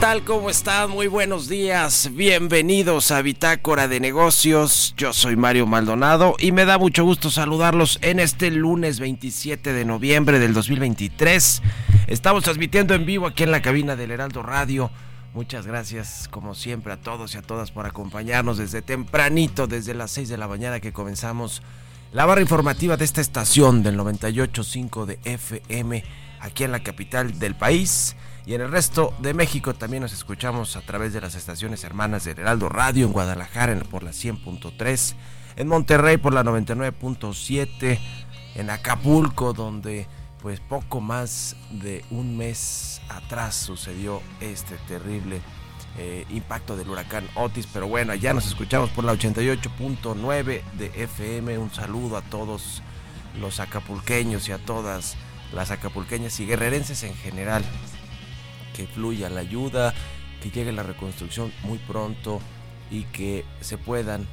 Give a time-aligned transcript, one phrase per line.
[0.00, 0.24] Tal?
[0.24, 0.90] ¿Cómo están?
[0.90, 2.10] Muy buenos días.
[2.12, 4.94] Bienvenidos a Bitácora de Negocios.
[4.96, 9.84] Yo soy Mario Maldonado y me da mucho gusto saludarlos en este lunes 27 de
[9.84, 11.62] noviembre del 2023.
[12.08, 14.90] Estamos transmitiendo en vivo aquí en la cabina del Heraldo Radio.
[15.32, 20.10] Muchas gracias, como siempre, a todos y a todas por acompañarnos desde tempranito, desde las
[20.10, 21.62] 6 de la mañana que comenzamos
[22.12, 26.04] la barra informativa de esta estación del 98.5 de FM
[26.40, 28.14] aquí en la capital del país.
[28.46, 32.22] Y en el resto de México también nos escuchamos a través de las estaciones hermanas
[32.22, 35.14] del Heraldo Radio en Guadalajara por la 100.3,
[35.56, 37.98] en Monterrey por la 99.7,
[38.54, 40.06] en Acapulco donde
[40.40, 45.40] pues poco más de un mes atrás sucedió este terrible
[45.98, 51.58] eh, impacto del huracán Otis, pero bueno, allá nos escuchamos por la 88.9 de FM,
[51.58, 52.80] un saludo a todos
[53.40, 55.16] los acapulqueños y a todas
[55.52, 57.64] las acapulqueñas y guerrerenses en general
[58.76, 59.94] que fluya la ayuda,
[60.42, 62.40] que llegue la reconstrucción muy pronto
[62.90, 64.28] y que se puedan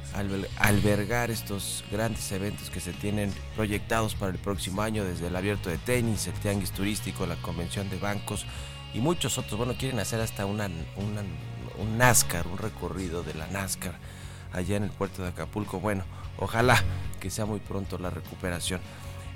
[0.58, 5.70] albergar estos grandes eventos que se tienen proyectados para el próximo año, desde el abierto
[5.70, 8.46] de tenis, el tianguis turístico, la convención de bancos
[8.92, 9.58] y muchos otros.
[9.58, 13.94] Bueno, quieren hacer hasta una, un NASCAR, un recorrido de la NASCAR
[14.52, 15.80] allá en el puerto de Acapulco.
[15.80, 16.04] Bueno,
[16.38, 16.80] ojalá
[17.18, 18.80] que sea muy pronto la recuperación.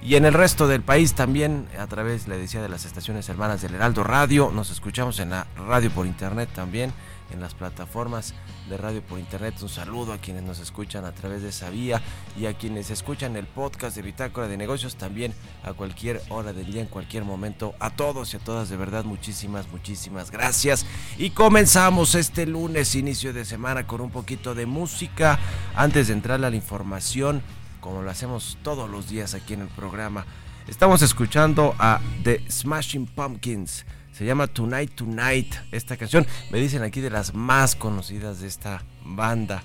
[0.00, 3.62] Y en el resto del país también, a través, le decía, de las estaciones hermanas
[3.62, 6.92] del Heraldo Radio, nos escuchamos en la radio por internet también,
[7.32, 8.32] en las plataformas
[8.70, 9.56] de radio por internet.
[9.60, 12.00] Un saludo a quienes nos escuchan a través de esa vía
[12.38, 15.34] y a quienes escuchan el podcast de Bitácora de Negocios también
[15.64, 17.74] a cualquier hora del día, en cualquier momento.
[17.80, 20.86] A todos y a todas, de verdad, muchísimas, muchísimas gracias.
[21.18, 25.40] Y comenzamos este lunes, inicio de semana, con un poquito de música.
[25.74, 27.42] Antes de entrar a la información
[27.88, 30.26] como lo hacemos todos los días aquí en el programa.
[30.67, 33.87] Estamos escuchando a The Smashing Pumpkins.
[34.12, 36.26] Se llama Tonight Tonight esta canción.
[36.50, 39.62] Me dicen aquí de las más conocidas de esta banda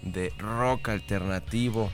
[0.00, 1.90] de rock alternativo.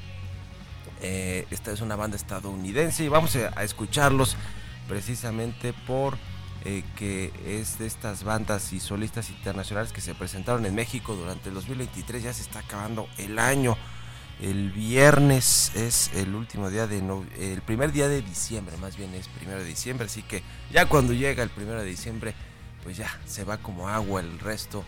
[1.01, 4.37] Eh, esta es una banda estadounidense y vamos a, escucharlos
[4.87, 6.17] precisamente por
[6.65, 11.49] eh, que es de estas bandas y solistas internacionales que se presentaron en México durante
[11.49, 12.23] el 2023.
[12.23, 13.77] Ya se está acabando el año.
[14.43, 16.99] El viernes es el último día de
[17.39, 20.43] el primer día de diciembre, más bien es primero de diciembre, así que
[20.73, 22.35] ya cuando llega el primero de diciembre,
[22.83, 24.83] pues ya se va como agua el resto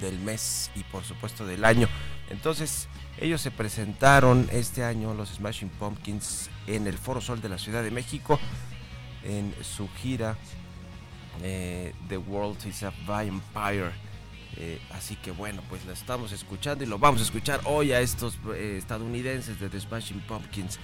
[0.00, 1.88] del mes y por supuesto del año.
[2.30, 2.88] Entonces,
[3.20, 7.82] ellos se presentaron este año, los Smashing Pumpkins, en el Foro Sol de la Ciudad
[7.82, 8.40] de México,
[9.24, 10.38] en su gira
[11.42, 13.92] eh, The World is a Vampire
[14.56, 18.00] eh, así que bueno, pues lo estamos escuchando y lo vamos a escuchar hoy a
[18.00, 20.78] estos eh, estadounidenses de The Smashing Pumpkins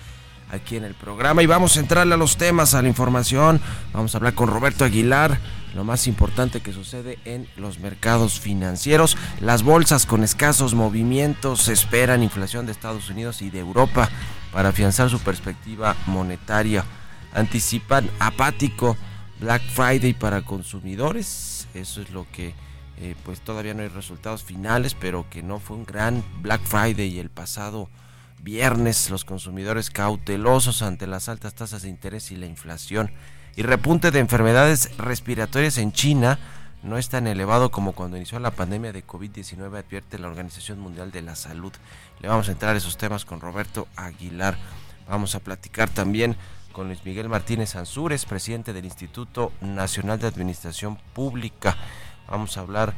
[0.52, 3.60] aquí en el programa y vamos a entrarle a los temas, a la información.
[3.92, 5.38] Vamos a hablar con Roberto Aguilar,
[5.74, 9.16] lo más importante que sucede en los mercados financieros.
[9.40, 14.10] Las bolsas con escasos movimientos esperan inflación de Estados Unidos y de Europa
[14.52, 16.84] para afianzar su perspectiva monetaria.
[17.32, 18.96] Anticipan apático
[19.40, 21.66] Black Friday para consumidores.
[21.72, 22.54] Eso es lo que
[22.98, 27.18] eh, pues todavía no hay resultados finales, pero que no fue un gran Black Friday
[27.18, 27.88] el pasado
[28.42, 33.12] viernes, los consumidores cautelosos ante las altas tasas de interés y la inflación
[33.54, 36.38] y repunte de enfermedades respiratorias en China
[36.82, 41.12] no es tan elevado como cuando inició la pandemia de COVID-19, advierte la Organización Mundial
[41.12, 41.72] de la Salud.
[42.20, 44.56] Le vamos a entrar a esos temas con Roberto Aguilar.
[45.08, 46.36] Vamos a platicar también
[46.72, 51.76] con Luis Miguel Martínez Ansúrez, presidente del Instituto Nacional de Administración Pública.
[52.32, 52.94] Vamos a hablar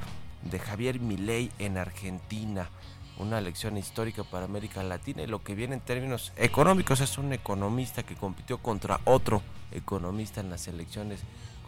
[0.48, 2.70] de Javier Milei en Argentina,
[3.18, 7.00] una lección histórica para América Latina y lo que viene en términos económicos.
[7.00, 9.42] Es un economista que compitió contra otro
[9.72, 11.18] economista en las elecciones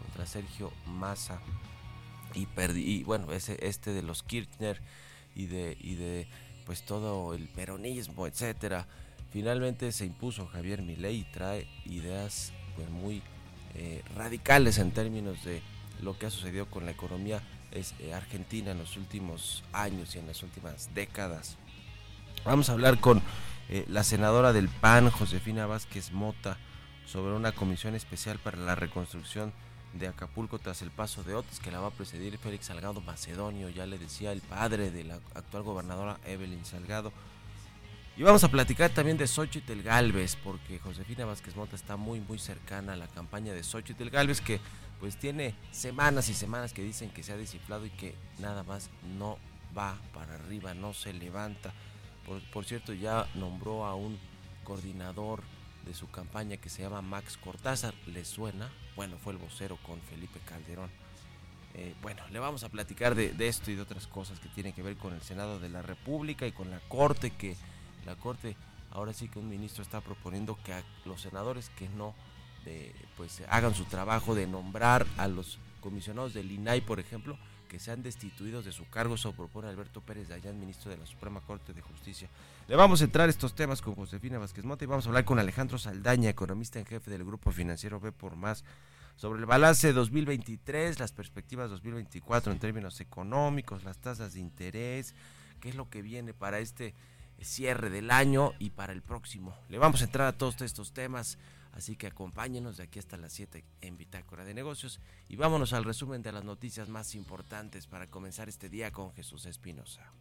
[0.01, 1.41] contra Sergio Massa
[2.33, 4.81] y perdí bueno ese este de los Kirchner
[5.35, 6.29] y de y de
[6.65, 8.87] pues todo el peronismo etcétera.
[9.33, 13.21] Finalmente se impuso Javier Milei y trae ideas pues muy
[13.75, 15.61] eh, radicales en términos de
[16.01, 17.41] lo que ha sucedido con la economía
[17.71, 21.57] es, eh, argentina en los últimos años y en las últimas décadas.
[22.45, 23.21] Vamos a hablar con
[23.69, 26.57] eh, la senadora del PAN, Josefina Vázquez Mota,
[27.05, 29.53] sobre una comisión especial para la reconstrucción
[29.93, 33.69] de Acapulco tras el paso de Otis, que la va a presidir Félix Salgado Macedonio,
[33.69, 37.11] ya le decía el padre de la actual gobernadora Evelyn Salgado.
[38.15, 42.39] Y vamos a platicar también de Xochitl Galvez, porque Josefina Vázquez Mota está muy, muy
[42.39, 44.59] cercana a la campaña de Xochitl Galvez, que
[44.99, 48.89] pues tiene semanas y semanas que dicen que se ha desinflado y que nada más
[49.17, 49.37] no
[49.77, 51.73] va para arriba, no se levanta.
[52.51, 54.19] Por, cierto, ya nombró a un
[54.63, 55.43] coordinador
[55.85, 57.93] de su campaña que se llama Max Cortázar.
[58.07, 58.69] ¿Le suena?
[58.95, 60.89] Bueno, fue el vocero con Felipe Calderón.
[61.73, 64.73] Eh, bueno, le vamos a platicar de, de, esto y de otras cosas que tienen
[64.73, 67.55] que ver con el Senado de la República y con la Corte, que
[68.05, 68.57] la Corte,
[68.91, 72.15] ahora sí que un ministro está proponiendo que a los senadores que no
[73.15, 78.01] pues hagan su trabajo de nombrar a los comisionados del INAI, por ejemplo, que sean
[78.01, 81.81] destituidos de su cargo, eso propone Alberto Pérez Dayán, ministro de la Suprema Corte de
[81.81, 82.29] Justicia.
[82.67, 85.39] Le vamos a entrar estos temas con Josefina Vázquez Mota y vamos a hablar con
[85.39, 88.63] Alejandro Saldaña, economista en jefe del Grupo Financiero B por Más,
[89.17, 95.15] sobre el balance 2023, las perspectivas 2024 en términos económicos, las tasas de interés,
[95.59, 96.93] qué es lo que viene para este
[97.41, 99.55] cierre del año y para el próximo.
[99.69, 101.37] Le vamos a entrar a todos estos temas.
[101.77, 105.83] Así que acompáñenos de aquí hasta las 7 en Bitácora de Negocios y vámonos al
[105.83, 110.11] resumen de las noticias más importantes para comenzar este día con Jesús Espinosa.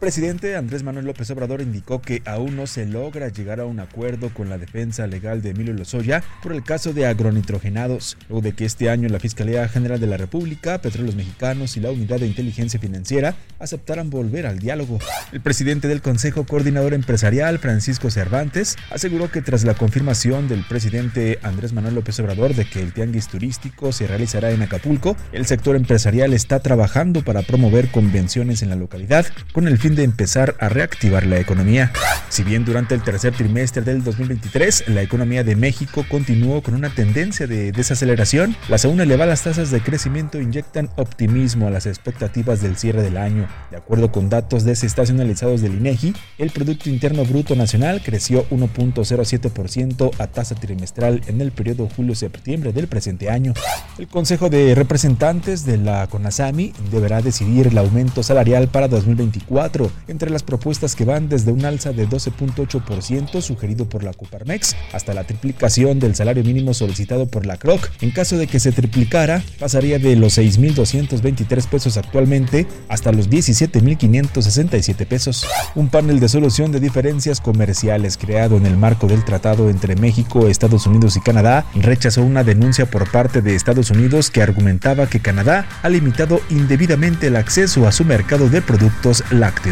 [0.00, 4.30] Presidente Andrés Manuel López Obrador indicó que aún no se logra llegar a un acuerdo
[4.32, 8.64] con la defensa legal de Emilio Lozoya por el caso de agronitrogenados, luego de que
[8.64, 12.80] este año la Fiscalía General de la República, Petróleos Mexicanos y la Unidad de Inteligencia
[12.80, 14.98] Financiera aceptaran volver al diálogo.
[15.32, 21.38] El presidente del Consejo Coordinador Empresarial, Francisco Cervantes, aseguró que tras la confirmación del presidente
[21.42, 25.76] Andrés Manuel López Obrador de que el tianguis turístico se realizará en Acapulco, el sector
[25.76, 30.68] empresarial está trabajando para promover convenciones en la localidad con el fin de empezar a
[30.68, 31.92] reactivar la economía.
[32.28, 36.90] Si bien durante el tercer trimestre del 2023 la economía de México continuó con una
[36.90, 42.76] tendencia de desaceleración, las aún elevadas tasas de crecimiento inyectan optimismo a las expectativas del
[42.76, 43.48] cierre del año.
[43.70, 50.26] De acuerdo con datos desestacionalizados del INEGI, el Producto Interno Bruto Nacional creció 1.07% a
[50.26, 53.54] tasa trimestral en el periodo julio-septiembre del presente año.
[53.98, 60.30] El Consejo de Representantes de la CONASAMI deberá decidir el aumento salarial para 2024 entre
[60.30, 65.24] las propuestas que van desde un alza de 12.8% sugerido por la Coparmex hasta la
[65.24, 67.88] triplicación del salario mínimo solicitado por la CROC.
[68.00, 75.06] En caso de que se triplicara, pasaría de los 6.223 pesos actualmente hasta los 17.567
[75.06, 75.46] pesos.
[75.74, 80.48] Un panel de solución de diferencias comerciales creado en el marco del tratado entre México,
[80.48, 85.20] Estados Unidos y Canadá rechazó una denuncia por parte de Estados Unidos que argumentaba que
[85.20, 89.69] Canadá ha limitado indebidamente el acceso a su mercado de productos lácteos.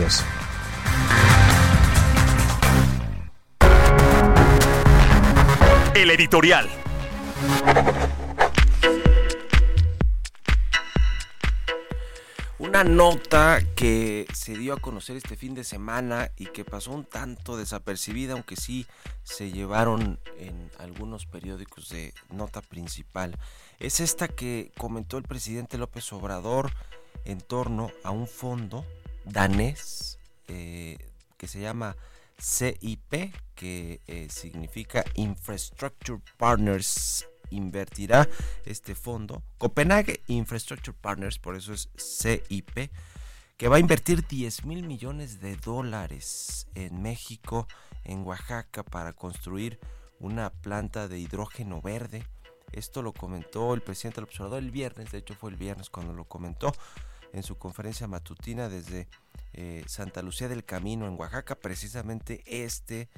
[5.95, 6.69] El editorial.
[12.61, 17.05] Una nota que se dio a conocer este fin de semana y que pasó un
[17.05, 18.87] tanto desapercibida, aunque sí
[19.25, 23.37] se llevaron en algunos periódicos de nota principal,
[23.81, 26.71] es esta que comentó el presidente López Obrador
[27.25, 28.85] en torno a un fondo
[29.29, 30.19] danés
[30.49, 30.99] eh,
[31.37, 31.97] que se llama
[32.41, 37.27] CIP, que eh, significa Infrastructure Partners.
[37.51, 38.29] Invertirá
[38.67, 42.91] este fondo, Copenhague Infrastructure Partners, por eso es CIP,
[43.57, 47.67] que va a invertir 10 mil millones de dólares en México,
[48.05, 49.81] en Oaxaca, para construir
[50.21, 52.27] una planta de hidrógeno verde.
[52.73, 56.13] Esto lo comentó el presidente del observador el viernes, de hecho fue el viernes cuando
[56.13, 56.75] lo comentó
[57.33, 59.09] en su conferencia matutina desde
[59.53, 63.09] eh, Santa Lucía del Camino en Oaxaca, precisamente este,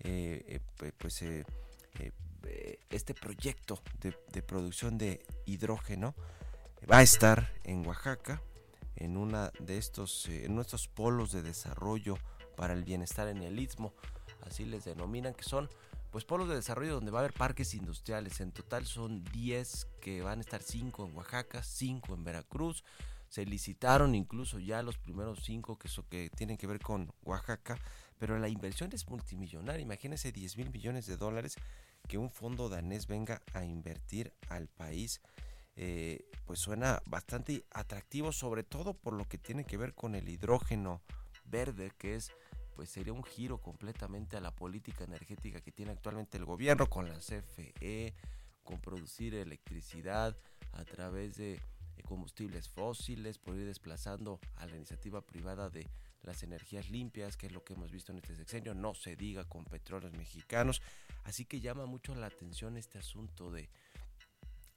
[0.00, 1.22] eh, eh, pues,
[2.90, 6.14] este proyecto de, producción de hidrógeno
[6.90, 8.42] va a estar en Oaxaca,
[8.96, 12.16] en una de estos, en nuestros polos de desarrollo
[12.56, 13.92] para el bienestar en el istmo,
[14.46, 15.68] así les denominan, que son
[16.10, 18.40] pues polos de desarrollo donde va a haber parques industriales.
[18.40, 22.84] En total son 10 que van a estar 5 en Oaxaca, 5 en Veracruz,
[23.30, 27.78] se licitaron incluso ya los primeros cinco que, que tienen que ver con Oaxaca,
[28.18, 29.80] pero la inversión es multimillonaria.
[29.80, 31.54] Imagínense 10 mil millones de dólares
[32.08, 35.20] que un fondo danés venga a invertir al país.
[35.76, 40.28] Eh, pues suena bastante atractivo, sobre todo por lo que tiene que ver con el
[40.28, 41.00] hidrógeno
[41.44, 42.32] verde, que es
[42.74, 47.08] pues sería un giro completamente a la política energética que tiene actualmente el gobierno con
[47.08, 48.12] la CFE,
[48.64, 50.36] con producir electricidad
[50.72, 51.60] a través de
[52.02, 55.88] combustibles fósiles, por ir desplazando a la iniciativa privada de
[56.22, 59.44] las energías limpias, que es lo que hemos visto en este sexenio, no se diga
[59.44, 60.82] con petróleos mexicanos.
[61.24, 63.70] Así que llama mucho la atención este asunto de,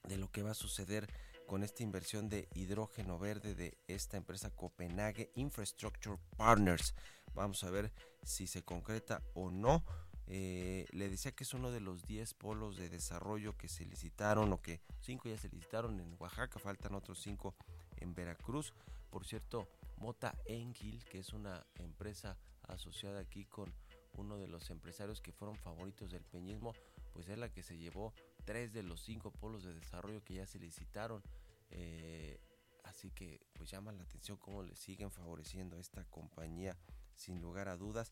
[0.08, 1.08] de lo que va a suceder
[1.48, 6.96] con esta inversión de hidrógeno verde de esta empresa Copenhague Infrastructure Partners.
[7.34, 7.92] Vamos a ver
[8.24, 9.84] si se concreta o no.
[10.28, 14.54] Eh, le decía que es uno de los 10 polos de desarrollo que se licitaron
[14.54, 17.56] o que 5 ya se licitaron en Oaxaca, faltan otros 5
[17.98, 18.74] en Veracruz.
[19.10, 22.38] Por cierto, Mota Engil, que es una empresa
[22.68, 23.74] asociada aquí con
[24.16, 26.74] uno de los empresarios que fueron favoritos del peñismo,
[27.14, 28.14] pues es la que se llevó
[28.46, 31.22] tres de los cinco polos de desarrollo que ya se licitaron.
[31.70, 32.40] Eh,
[32.84, 36.78] así que pues llama la atención cómo le siguen favoreciendo a esta compañía
[37.16, 38.12] sin lugar a dudas.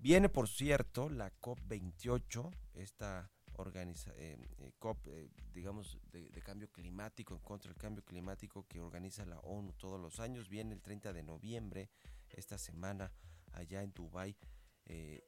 [0.00, 7.34] Viene, por cierto, la COP28, esta organiza, eh, eh, COP, eh, digamos, de, cambio climático,
[7.34, 10.48] en contra del cambio climático que organiza la ONU todos los años.
[10.48, 11.90] Viene el 30 de noviembre,
[12.30, 13.12] esta semana,
[13.52, 14.36] allá en Dubái,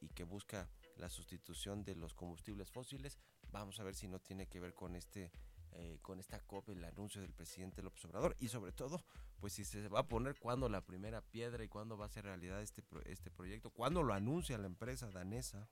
[0.00, 3.18] y que busca la sustitución de los combustibles fósiles.
[3.50, 5.32] Vamos a ver si no tiene que ver con este
[5.72, 8.36] eh, con esta COP, el anuncio del presidente López Obrador.
[8.40, 9.02] Y sobre todo,
[9.40, 12.24] pues si se va a poner cuándo la primera piedra y cuándo va a ser
[12.24, 15.68] realidad este, este proyecto, cuándo lo anuncia la empresa danesa.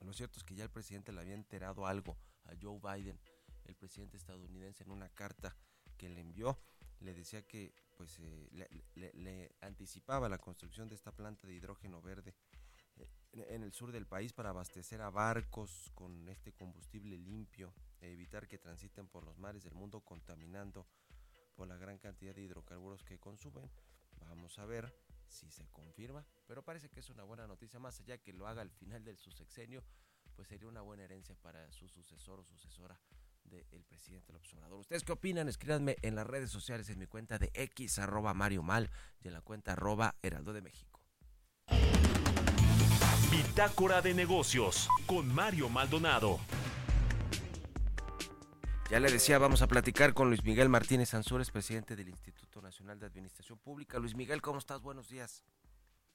[0.00, 3.18] Lo cierto es que ya el presidente le había enterado algo a Joe Biden,
[3.64, 5.56] el presidente estadounidense, en una carta
[5.96, 6.58] que le envió.
[7.00, 8.48] Le decía que pues eh,
[8.94, 12.32] le, anticipaba la construcción de esta planta de hidrógeno verde
[12.96, 18.10] eh, en el sur del país para abastecer a barcos con este combustible limpio, e
[18.12, 20.86] evitar que transiten por los mares del mundo contaminando
[21.54, 23.70] por la gran cantidad de hidrocarburos que consumen.
[24.20, 24.94] Vamos a ver
[25.28, 28.62] si se confirma, pero parece que es una buena noticia, más allá que lo haga
[28.62, 29.84] al final de su sexenio,
[30.34, 32.98] pues sería una buena herencia para su sucesor o sucesora
[33.44, 34.80] del presidente López Obrador.
[34.80, 35.48] ¿Ustedes qué opinan?
[35.48, 38.90] Escríbanme en las redes sociales, en mi cuenta de X, arroba Mario Mal,
[39.20, 41.00] y en la cuenta arroba Heraldo de México.
[43.30, 46.38] Bitácora de negocios con Mario Maldonado.
[48.90, 52.98] Ya le decía, vamos a platicar con Luis Miguel Martínez Ansúrez, presidente del Instituto Nacional
[52.98, 53.98] de Administración Pública.
[53.98, 54.80] Luis Miguel, ¿cómo estás?
[54.80, 55.44] Buenos días.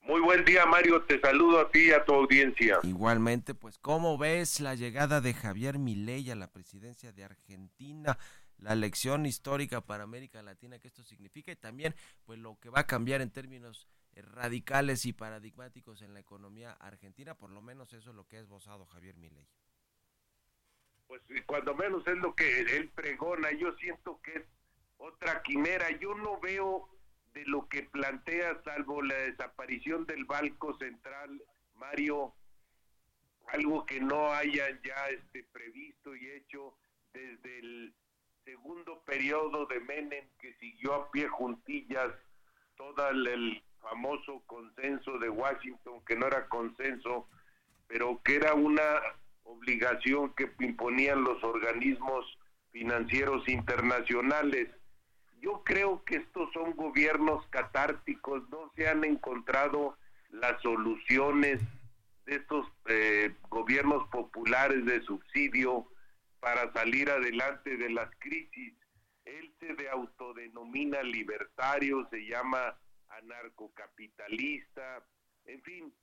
[0.02, 1.04] Muy buen día, Mario.
[1.04, 2.80] Te saludo a ti y a tu audiencia.
[2.82, 8.18] Igualmente, pues, ¿cómo ves la llegada de Javier Milei a la presidencia de Argentina?
[8.58, 11.94] La lección histórica para América Latina que esto significa y también,
[12.26, 16.72] pues, lo que va a cambiar en términos eh, radicales y paradigmáticos en la economía
[16.72, 19.48] argentina, por lo menos eso es lo que ha esbozado Javier Milei.
[21.28, 24.44] Pues cuando menos es lo que él pregona, yo siento que es
[24.98, 26.90] otra quimera, yo no veo
[27.34, 31.42] de lo que plantea, salvo la desaparición del Banco Central,
[31.76, 32.34] Mario,
[33.48, 36.76] algo que no hayan ya este, previsto y hecho
[37.14, 37.94] desde el
[38.46, 42.12] segundo periodo de Menem, que siguió a pie juntillas
[42.76, 47.28] todo el, famoso consenso de Washington, que no era consenso,
[47.88, 49.02] pero que era una
[49.44, 52.26] obligación que imponían los organismos
[52.72, 54.70] financieros internacionales
[55.44, 59.98] yo creo que estos son gobiernos catárticos, no se han encontrado
[60.30, 61.60] las soluciones
[62.26, 65.86] de estos eh, gobiernos populares de subsidio
[66.40, 68.74] para salir adelante de las crisis.
[69.26, 75.06] Él se de autodenomina libertario, se llama anarcocapitalista,
[75.44, 75.94] en fin,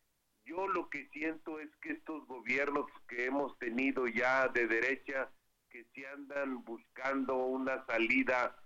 [0.50, 5.30] yo lo que siento es que estos gobiernos que hemos tenido ya de derecha,
[5.70, 8.56] que se andan buscando una salida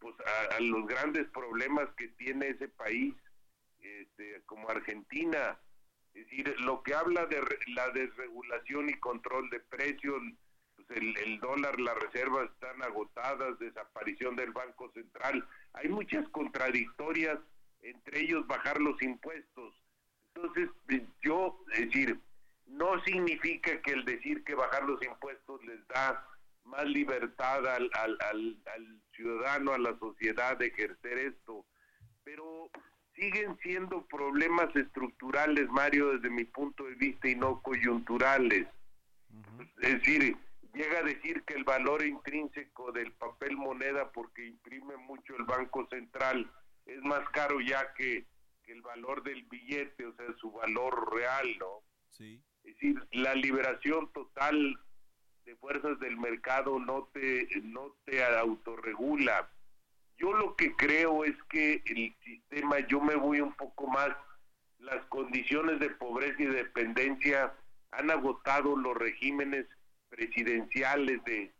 [0.00, 0.16] pues,
[0.50, 3.14] a, los grandes problemas que tiene ese país,
[3.78, 5.56] este, como Argentina.
[6.12, 10.20] Es decir, lo que habla de la desregulación y control de precios,
[10.74, 15.48] pues el dólar, las reservas están agotadas, desaparición del Banco Central.
[15.74, 17.38] Hay muchas contradictorias,
[17.82, 19.72] entre ellos bajar los impuestos.
[20.38, 20.70] Entonces,
[21.20, 22.20] yo, es decir,
[22.66, 26.24] no significa que el decir que bajar los impuestos les da
[26.62, 31.66] más libertad al, al, al, ciudadano, a la sociedad de ejercer esto.
[32.22, 32.70] Pero
[33.16, 38.68] siguen siendo problemas estructurales, Mario, desde mi punto de vista, y no coyunturales.
[39.80, 40.36] Es decir,
[40.72, 45.88] llega a decir que el valor intrínseco del papel moneda, porque imprime mucho el Banco
[45.90, 46.48] Central,
[46.86, 48.24] es más caro ya que,
[48.68, 51.82] que el valor del billete, o sea, su valor real, ¿no?
[52.10, 52.38] Sí.
[52.64, 54.78] Es decir, la liberación total
[55.46, 59.50] de fuerzas del mercado no te, no te autorregula.
[60.18, 64.10] Yo lo que creo es que el sistema, yo me voy un poco más,
[64.80, 67.54] las condiciones de pobreza y dependencia
[67.92, 69.64] han agotado los regímenes
[70.10, 71.54] presidenciales de,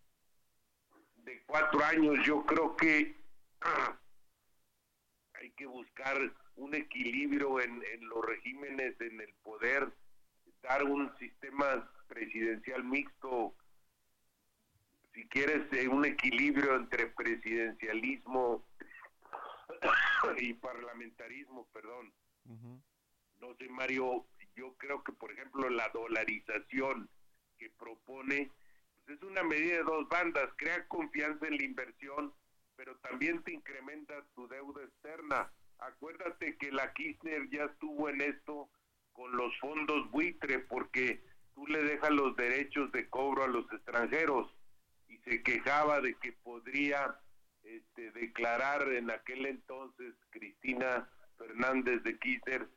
[1.24, 2.18] de cuatro años.
[2.26, 3.16] Yo creo que
[5.40, 9.88] hay que buscar un equilibrio en, en los regímenes, en el poder,
[10.62, 13.54] dar un sistema presidencial mixto
[15.18, 18.64] si quieres, eh, un equilibrio entre presidencialismo
[20.38, 22.12] y parlamentarismo, perdón.
[23.40, 27.10] No sé, Mario, yo creo que, por ejemplo, la dolarización
[27.58, 28.52] que propone
[29.04, 32.32] pues es una medida de dos bandas, crea confianza en la inversión,
[32.76, 35.50] pero también te incrementa tu deuda externa.
[35.78, 38.68] Acuérdate que la Kirchner ya estuvo en esto
[39.12, 41.22] con los fondos buitre, porque
[41.54, 44.54] tú le dejas los derechos de cobro a los extranjeros
[45.08, 47.18] y se quejaba de que podría
[47.62, 52.68] este, declarar en aquel entonces Cristina Fernández de Kirchner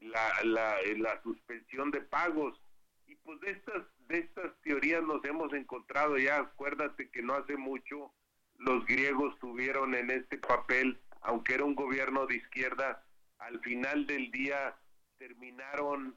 [0.00, 2.60] la, la, la suspensión de pagos.
[3.06, 7.56] Y pues de estas, de estas teorías nos hemos encontrado ya, acuérdate que no hace
[7.56, 8.12] mucho
[8.58, 13.04] los griegos tuvieron en este papel, aunque era un gobierno de izquierda,
[13.38, 14.76] al final del día
[15.18, 16.16] terminaron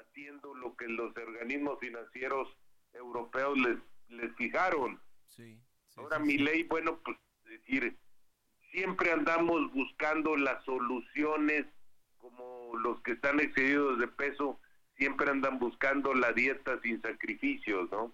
[0.00, 2.48] haciendo lo que los organismos financieros
[2.92, 3.78] europeos les
[4.12, 5.00] les fijaron.
[5.96, 7.96] Ahora mi ley, bueno, pues decir,
[8.70, 11.66] siempre andamos buscando las soluciones
[12.18, 14.60] como los que están excedidos de peso,
[14.96, 18.12] siempre andan buscando la dieta sin sacrificios, ¿no?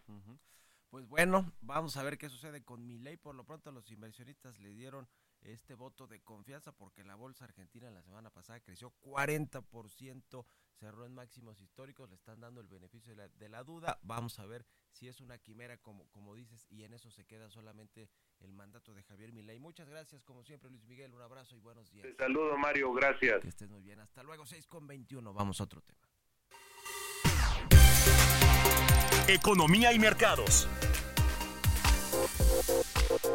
[0.91, 3.19] Pues bueno, vamos a ver qué sucede con mi ley.
[3.19, 5.07] Por lo pronto los inversionistas le dieron
[5.43, 11.15] este voto de confianza porque la bolsa argentina la semana pasada creció 40%, cerró en
[11.15, 13.99] máximos históricos, le están dando el beneficio de la, duda.
[14.03, 17.51] Vamos a ver si es una quimera como, como dices y en eso se queda
[17.51, 19.59] solamente el mandato de Javier Milei.
[19.59, 22.07] Muchas gracias como siempre Luis Miguel, un abrazo y buenos días.
[22.07, 23.41] Te saludo Mario, gracias.
[23.41, 24.01] Que estés muy bien.
[24.01, 25.33] Hasta luego, 6 con 21.
[25.33, 26.09] Vamos a otro tema.
[29.29, 30.67] Economía y mercados.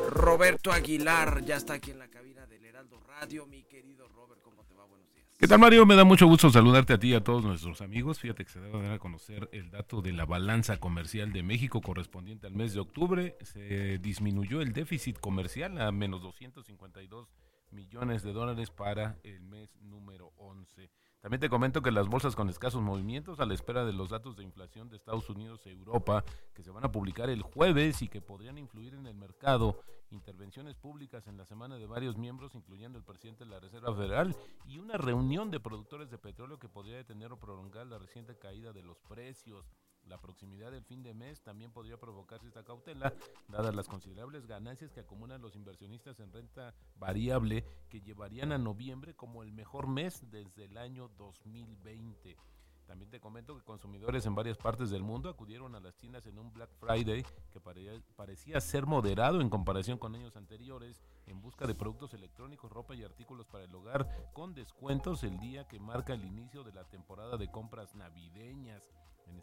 [0.09, 3.45] Roberto Aguilar ya está aquí en la cabina del Heraldo Radio.
[3.45, 4.85] Mi querido Robert, ¿cómo te va?
[4.85, 5.27] Buenos días.
[5.37, 5.85] ¿Qué tal, Mario?
[5.85, 8.19] Me da mucho gusto saludarte a ti y a todos nuestros amigos.
[8.19, 11.81] Fíjate que se debe dar a conocer el dato de la balanza comercial de México
[11.81, 13.37] correspondiente al mes de octubre.
[13.41, 17.29] Se disminuyó el déficit comercial a menos 252
[17.71, 20.89] millones de dólares para el mes número 11.
[21.23, 24.35] También te comento que las bolsas con escasos movimientos a la espera de los datos
[24.35, 28.09] de inflación de Estados Unidos e Europa que se van a publicar el jueves y
[28.09, 32.97] que podrían influir en el mercado, intervenciones públicas en la semana de varios miembros, incluyendo
[32.97, 36.97] el presidente de la Reserva Federal, y una reunión de productores de petróleo que podría
[36.97, 39.65] detener o prolongar la reciente caída de los precios.
[40.07, 43.13] La proximidad del fin de mes también podría provocarse esta cautela,
[43.47, 49.15] dadas las considerables ganancias que acumulan los inversionistas en renta variable que llevarían a noviembre
[49.15, 52.37] como el mejor mes desde el año 2020.
[52.85, 56.37] También te comento que consumidores en varias partes del mundo acudieron a las tiendas en
[56.37, 61.75] un Black Friday que parecía ser moderado en comparación con años anteriores en busca de
[61.75, 66.25] productos electrónicos, ropa y artículos para el hogar con descuentos el día que marca el
[66.25, 68.83] inicio de la temporada de compras navideñas.
[69.27, 69.37] En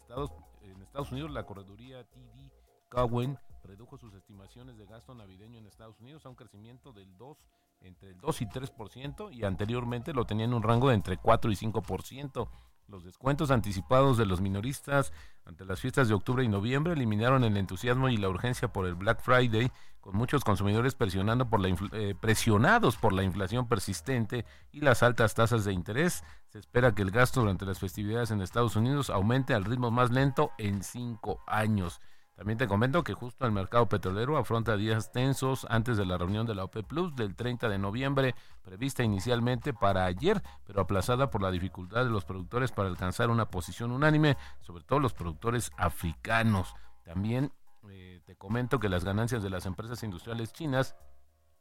[0.82, 2.50] Estados, Unidos, la correduría TD
[2.88, 7.38] Cowen redujo sus estimaciones de gasto navideño en Estados Unidos a un crecimiento del 2,
[7.82, 11.50] entre el 2 y 3%, y anteriormente lo tenía en un rango de entre 4
[11.52, 12.48] y 5%.
[12.90, 15.12] Los descuentos anticipados de los minoristas
[15.44, 18.96] ante las fiestas de octubre y noviembre eliminaron el entusiasmo y la urgencia por el
[18.96, 24.80] Black Friday, con muchos consumidores presionando por la eh, presionados por la inflación persistente y
[24.80, 26.24] las altas tasas de interés.
[26.48, 30.10] Se espera que el gasto durante las festividades en Estados Unidos aumente al ritmo más
[30.10, 32.00] lento en cinco años.
[32.40, 36.46] También te comento que justo el mercado petrolero afronta días tensos antes de la reunión
[36.46, 41.42] de la OPEP Plus del 30 de noviembre, prevista inicialmente para ayer, pero aplazada por
[41.42, 46.72] la dificultad de los productores para alcanzar una posición unánime, sobre todo los productores africanos.
[47.04, 47.52] También
[47.90, 50.96] eh, te comento que las ganancias de las empresas industriales chinas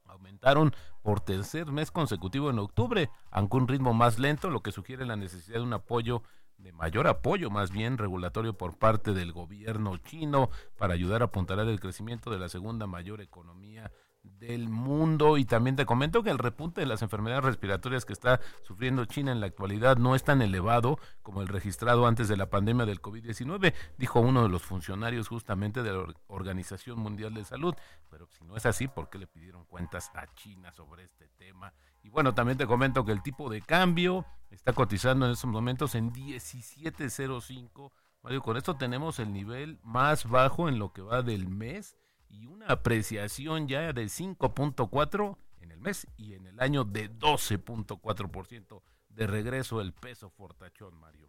[0.06, 5.06] aumentaron por tercer mes consecutivo en octubre, aunque un ritmo más lento, lo que sugiere
[5.06, 6.24] la necesidad de un apoyo
[6.60, 11.67] de mayor apoyo más bien regulatorio por parte del gobierno chino para ayudar a apuntalar
[11.67, 13.91] el crecimiento de la segunda mayor economía
[14.24, 18.41] del mundo y también te comento que el repunte de las enfermedades respiratorias que está
[18.63, 22.50] sufriendo China en la actualidad no es tan elevado como el registrado antes de la
[22.50, 27.76] pandemia del COVID-19, dijo uno de los funcionarios justamente de la Organización Mundial de Salud,
[28.10, 31.74] pero si no es así, ¿por qué le pidieron cuentas a China sobre este tema?
[32.02, 35.96] Y bueno, también te comento que el tipo de cambio está cotizando en estos momentos
[35.96, 37.92] en 17.05.
[38.22, 41.98] Mario, con esto tenemos el nivel más bajo en lo que va del mes
[42.30, 48.82] y una apreciación ya de 5.4 en el mes y en el año de 12.4%
[49.10, 51.29] de regreso el peso fortachón, Mario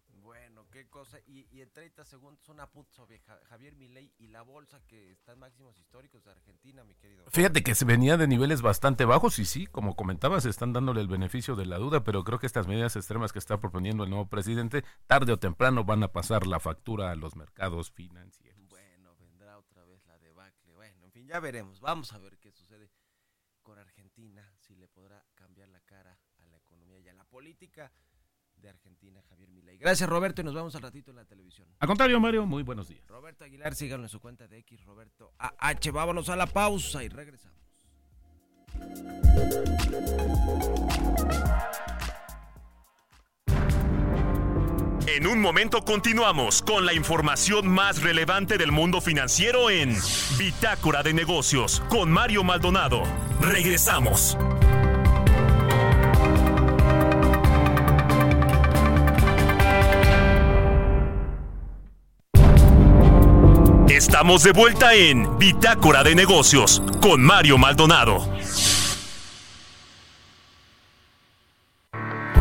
[0.80, 1.18] qué cosa.
[1.26, 5.40] Y, en 30 segundos una puta sobre Javier Milei y la bolsa que está en
[5.40, 7.24] máximos históricos de Argentina, mi querido.
[7.30, 11.08] Fíjate que se venía de niveles bastante bajos y sí, como comentabas, están dándole el
[11.08, 14.28] beneficio de la duda, pero creo que estas medidas extremas que está proponiendo el nuevo
[14.28, 18.66] presidente, tarde o temprano van a pasar la factura a los mercados financieros.
[18.68, 20.72] Bueno, vendrá otra vez la debacle.
[20.72, 21.80] Bueno, en fin, ya veremos.
[21.80, 22.90] Vamos a ver qué sucede
[23.62, 27.92] con Argentina, si le podrá cambiar la cara a la economía y a la política
[28.60, 29.78] de Argentina, Javier Milei.
[29.78, 31.68] Gracias, Roberto, y nos vemos al ratito en la televisión.
[31.78, 33.06] Al contrario, Mario, muy buenos días.
[33.06, 35.90] Roberto Aguilar, síganlo en su cuenta de X, Roberto AH.
[35.92, 37.58] Vámonos a la pausa y regresamos.
[45.06, 49.96] En un momento continuamos con la información más relevante del mundo financiero en
[50.38, 53.02] Bitácora de Negocios con Mario Maldonado.
[53.40, 54.38] Regresamos.
[64.20, 68.28] Estamos de vuelta en Bitácora de Negocios con Mario Maldonado.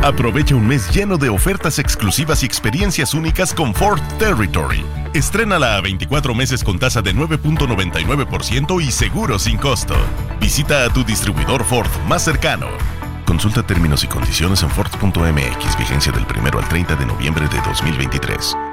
[0.04, 4.84] Aprovecha un mes lleno de ofertas exclusivas y experiencias únicas con Ford Territory.
[5.14, 9.96] Estrénala a 24 meses con tasa de 9.99% y seguro sin costo.
[10.42, 12.68] Visita a tu distribuidor Ford más cercano.
[13.26, 18.69] Consulta términos y condiciones en Ford.mx, vigencia del 1 al 30 de noviembre de 2023.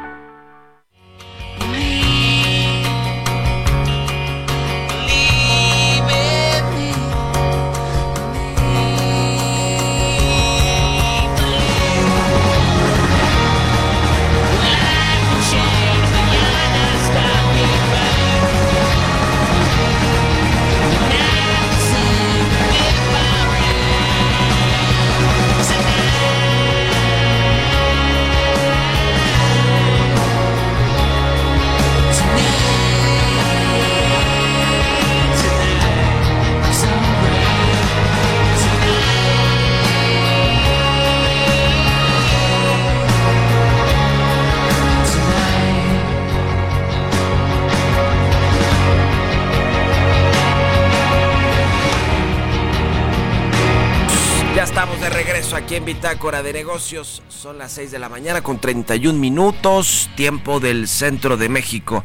[55.77, 57.23] En Bitácora de Negocios.
[57.29, 62.03] Son las 6 de la mañana con 31 minutos, tiempo del centro de México.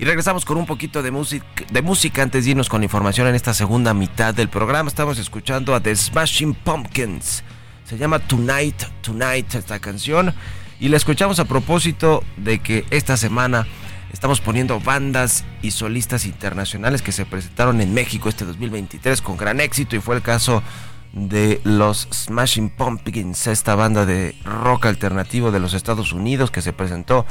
[0.00, 3.36] Y regresamos con un poquito de, música, de música antes de irnos con información en
[3.36, 4.88] esta segunda mitad del programa.
[4.88, 7.44] Estamos escuchando a The Smashing Pumpkins.
[7.84, 10.34] Se llama Tonight, Tonight esta canción.
[10.80, 13.68] Y la escuchamos a propósito de que esta semana
[14.12, 19.60] estamos poniendo bandas y solistas internacionales que se presentaron en México este 2023 con gran
[19.60, 20.62] éxito y fue el caso
[21.12, 26.72] de los Smashing Pumpkins, esta banda de rock alternativo de los Estados Unidos que se
[26.72, 27.26] presentó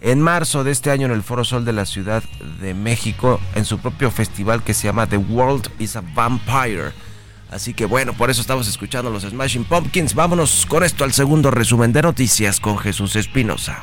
[0.00, 2.22] en marzo de este año en el Foro Sol de la Ciudad
[2.60, 6.92] de México en su propio festival que se llama The World is a Vampire.
[7.50, 10.14] Así que bueno, por eso estamos escuchando los Smashing Pumpkins.
[10.14, 13.82] Vámonos con esto al segundo resumen de noticias con Jesús Espinosa.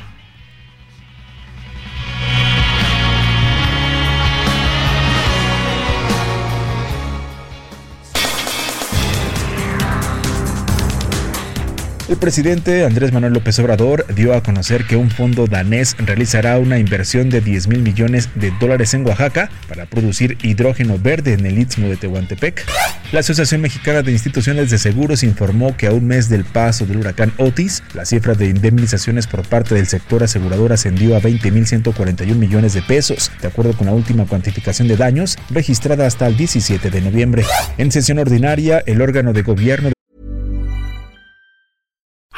[12.12, 16.78] El presidente Andrés Manuel López Obrador dio a conocer que un fondo danés realizará una
[16.78, 21.58] inversión de 10 mil millones de dólares en Oaxaca para producir hidrógeno verde en el
[21.58, 22.66] Istmo de Tehuantepec.
[23.14, 26.98] La Asociación Mexicana de Instituciones de Seguros informó que a un mes del paso del
[26.98, 32.74] huracán Otis, la cifra de indemnizaciones por parte del sector asegurador ascendió a 20.141 millones
[32.74, 37.00] de pesos, de acuerdo con la última cuantificación de daños registrada hasta el 17 de
[37.00, 37.46] noviembre.
[37.78, 39.92] En sesión ordinaria, el órgano de gobierno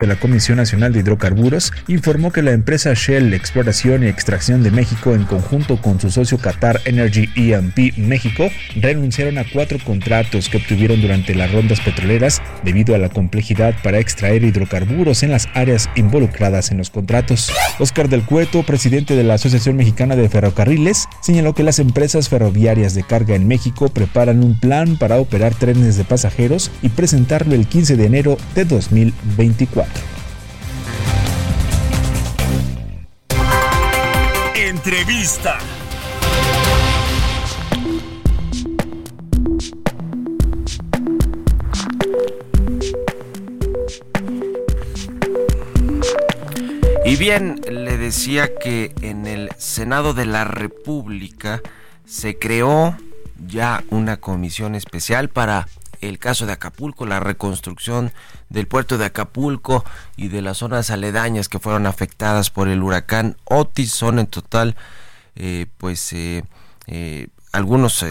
[0.00, 4.70] De la Comisión Nacional de Hidrocarburos informó que la empresa Shell Exploración y Extracción de
[4.70, 10.56] México, en conjunto con su socio Qatar Energy EMP México, renunciaron a cuatro contratos que
[10.56, 15.90] obtuvieron durante las rondas petroleras debido a la complejidad para extraer hidrocarburos en las áreas
[15.94, 17.52] involucradas en los contratos.
[17.78, 22.94] Oscar del Cueto, presidente de la Asociación Mexicana de Ferrocarriles, señaló que las empresas ferroviarias
[22.94, 27.66] de carga en México preparan un plan para operar trenes de pasajeros y presentarlo el
[27.66, 29.89] 15 de enero de 2024.
[34.54, 35.58] Entrevista.
[47.04, 51.60] Y bien, le decía que en el Senado de la República
[52.04, 52.96] se creó
[53.46, 55.66] ya una comisión especial para
[56.00, 58.12] el caso de Acapulco, la reconstrucción
[58.48, 59.84] del puerto de Acapulco
[60.16, 63.92] y de las zonas aledañas que fueron afectadas por el huracán Otis.
[63.92, 64.76] Son en total,
[65.36, 66.44] eh, pues, eh,
[66.86, 68.04] eh, algunos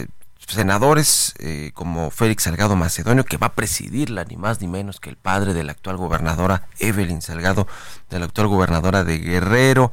[0.46, 1.34] senadores
[1.74, 5.54] como Félix Salgado Macedonio, que va a presidirla, ni más ni menos que el padre
[5.54, 7.68] de la actual gobernadora Evelyn Salgado,
[8.10, 9.92] de la actual gobernadora de Guerrero.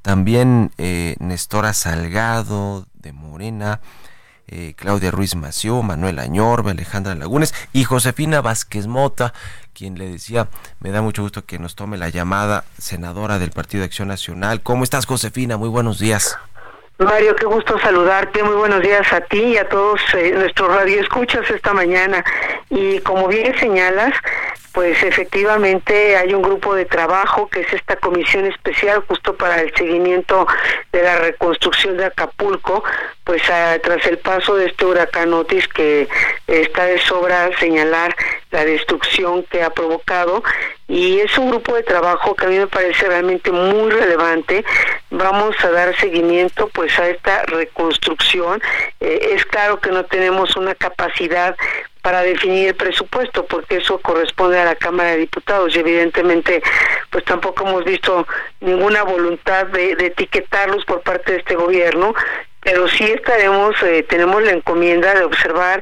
[0.00, 0.72] También
[1.20, 3.80] Nestora Salgado de Morena,
[4.76, 9.32] Claudia Ruiz Mació, Manuel Añorbe, Alejandra Lagunes y Josefina Vázquez Mota,
[9.72, 10.48] quien le decía,
[10.80, 14.60] me da mucho gusto que nos tome la llamada, senadora del Partido de Acción Nacional.
[14.62, 15.56] ¿Cómo estás, Josefina?
[15.56, 16.36] Muy buenos días.
[17.04, 18.42] Mario, qué gusto saludarte.
[18.42, 22.24] Muy buenos días a ti y a todos eh, nuestros radioescuchas esta mañana.
[22.70, 24.14] Y como bien señalas,
[24.72, 29.74] pues efectivamente hay un grupo de trabajo que es esta comisión especial justo para el
[29.74, 30.46] seguimiento
[30.92, 32.82] de la reconstrucción de Acapulco,
[33.24, 36.08] pues tras el paso de este huracán Otis que
[36.46, 38.14] está de sobra señalar
[38.50, 40.42] la destrucción que ha provocado
[40.88, 44.62] y es un grupo de trabajo que a mí me parece realmente muy relevante.
[45.10, 48.60] Vamos a dar seguimiento pues a esta reconstrucción.
[49.00, 51.56] Eh, es claro que no tenemos una capacidad
[52.02, 56.62] para definir el presupuesto, porque eso corresponde a la Cámara de Diputados y evidentemente
[57.10, 58.26] pues tampoco hemos visto
[58.60, 62.14] ninguna voluntad de, etiquetarlos por parte de este gobierno,
[62.60, 65.80] pero sí estaremos, eh, tenemos la encomienda de observar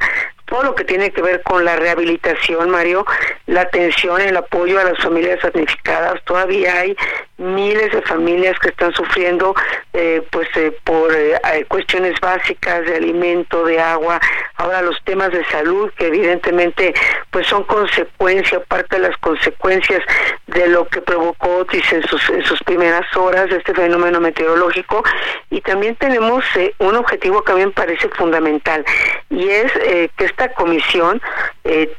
[0.51, 3.07] todo lo que tiene que ver con la rehabilitación, Mario,
[3.47, 6.23] la atención, el apoyo a las familias damnificadas.
[6.25, 6.97] Todavía hay
[7.41, 9.55] miles de familias que están sufriendo
[9.95, 14.21] eh, pues eh, por eh, cuestiones básicas de alimento, de agua,
[14.57, 16.93] ahora los temas de salud que evidentemente
[17.31, 20.03] pues son consecuencia, parte de las consecuencias
[20.49, 22.21] de lo que provocó Otis en sus,
[22.65, 25.03] primeras horas de este fenómeno meteorológico
[25.49, 26.45] y también tenemos
[26.79, 28.85] un objetivo que a mí me parece fundamental
[29.31, 29.73] y es
[30.17, 31.20] que esta comisión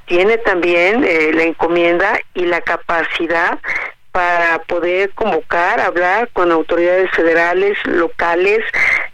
[0.05, 3.59] tiene también la encomienda y la capacidad
[4.11, 8.59] para poder convocar, hablar con autoridades federales, locales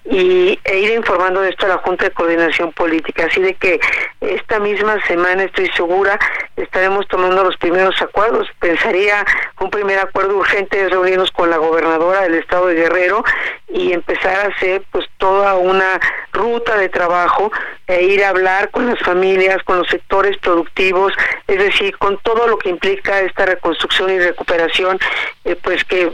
[0.09, 3.25] y, e ir informando de esto a la Junta de Coordinación Política.
[3.25, 3.79] Así de que
[4.21, 6.17] esta misma semana estoy segura
[6.55, 8.47] estaremos tomando los primeros acuerdos.
[8.59, 9.25] Pensaría
[9.59, 13.23] un primer acuerdo urgente es reunirnos con la gobernadora del estado de Guerrero
[13.67, 15.99] y empezar a hacer pues toda una
[16.31, 17.51] ruta de trabajo
[17.87, 21.13] e ir a hablar con las familias, con los sectores productivos,
[21.47, 24.99] es decir, con todo lo que implica esta reconstrucción y recuperación,
[25.45, 26.11] eh, pues que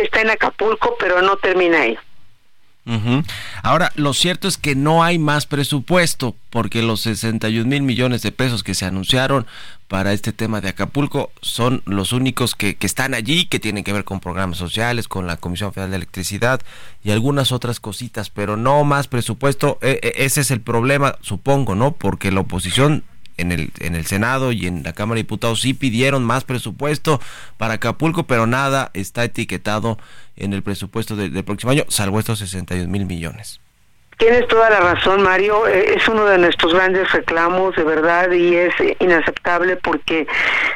[0.00, 1.98] está en Acapulco, pero no termina ahí.
[3.62, 8.30] Ahora, lo cierto es que no hay más presupuesto, porque los 61 mil millones de
[8.30, 9.46] pesos que se anunciaron
[9.88, 14.04] para este tema de Acapulco son los únicos que, están allí, que tienen que ver
[14.04, 16.60] con programas sociales, con la Comisión Federal de Electricidad
[17.02, 19.78] y algunas otras cositas, pero no más presupuesto.
[19.80, 21.92] E, e, ese es el problema, supongo, ¿no?
[21.92, 23.04] Porque la oposición
[23.36, 27.20] en el, en el Senado y en la Cámara de Diputados sí pidieron más presupuesto
[27.56, 29.98] para Acapulco, pero nada está etiquetado
[30.36, 33.60] en el presupuesto del próximo año, salvo estos 61 mil millones.
[34.16, 35.66] Tienes toda la razón, Mario.
[35.66, 40.26] Eh, es uno de nuestros grandes reclamos, de verdad, y es inaceptable porque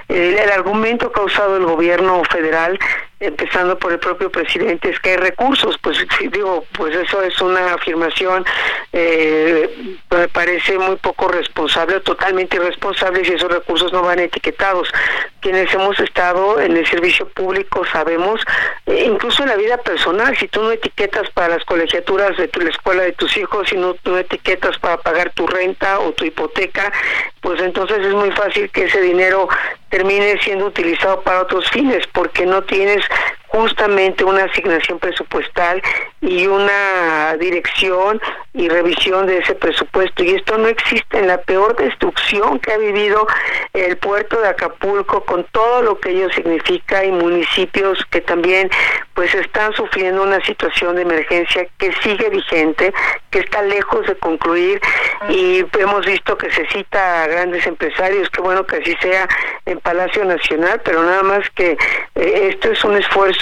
[0.08, 2.78] eh, el argumento causado el gobierno federal
[3.20, 5.98] empezando por el propio presidente, es que hay recursos, pues
[6.32, 8.44] digo, pues eso es una afirmación,
[8.92, 14.92] eh, me parece muy poco responsable, totalmente irresponsable si esos recursos no van etiquetados.
[15.40, 18.40] Quienes hemos estado en el servicio público sabemos,
[18.86, 22.60] eh, incluso en la vida personal, si tú no etiquetas para las colegiaturas de tu,
[22.60, 26.24] la escuela de tus hijos, si no, no etiquetas para pagar tu renta o tu
[26.24, 26.92] hipoteca,
[27.40, 29.48] pues entonces es muy fácil que ese dinero
[29.88, 33.04] termine siendo utilizado para otros fines, porque no tienes
[33.48, 35.82] justamente una asignación presupuestal
[36.20, 38.20] y una dirección
[38.52, 40.22] y revisión de ese presupuesto.
[40.22, 43.26] Y esto no existe en la peor destrucción que ha vivido
[43.72, 48.70] el puerto de Acapulco con todo lo que ello significa y municipios que también
[49.14, 52.92] pues están sufriendo una situación de emergencia que sigue vigente,
[53.30, 54.80] que está lejos de concluir.
[55.28, 59.28] Y hemos visto que se cita a grandes empresarios, qué bueno que así sea
[59.66, 61.76] en Palacio Nacional, pero nada más que
[62.14, 63.37] eh, esto es un esfuerzo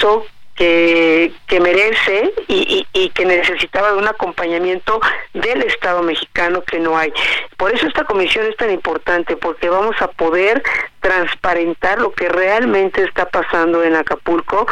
[0.57, 4.99] que, que merece y, y, que necesitaba de un acompañamiento
[5.33, 7.13] del Estado mexicano que no hay.
[7.57, 10.63] Por eso esta comisión es tan importante, porque vamos a poder
[10.99, 14.65] transparentar lo que realmente está pasando en Acapulco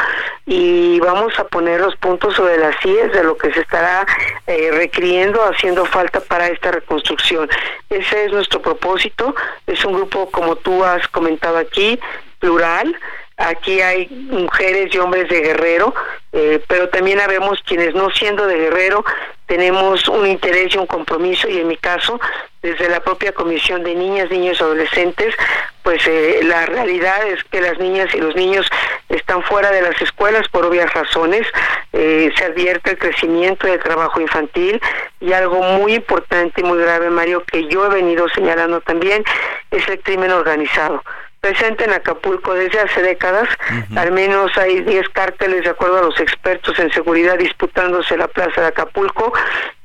[0.48, 4.08] y vamos a poner los puntos sobre las CIES de lo que se estará
[4.48, 7.48] eh, requiriendo, haciendo falta para esta reconstrucción.
[7.92, 9.36] Ese es nuestro propósito.
[9.68, 12.00] Es un grupo, como tú has comentado aquí,
[12.40, 12.98] plural
[13.38, 15.94] Aquí hay mujeres y hombres de Guerrero,
[16.32, 19.04] eh, pero también habemos quienes no siendo de Guerrero
[19.46, 22.20] tenemos un interés y un compromiso y en mi caso
[22.62, 25.36] desde la propia comisión de niñas, niños y adolescentes,
[25.84, 28.66] pues eh, la realidad es que las niñas y los niños
[29.08, 31.46] están fuera de las escuelas por obvias razones,
[31.94, 34.82] eh, se advierte el crecimiento del trabajo infantil
[35.20, 39.24] y algo muy importante y muy grave, Mario, que yo he venido señalando también,
[39.70, 41.04] es el crimen organizado
[41.46, 43.48] presente en Acapulco desde hace décadas.
[43.96, 48.62] Al menos hay 10 cárteles, de acuerdo a los expertos en seguridad, disputándose la plaza
[48.62, 49.32] de Acapulco.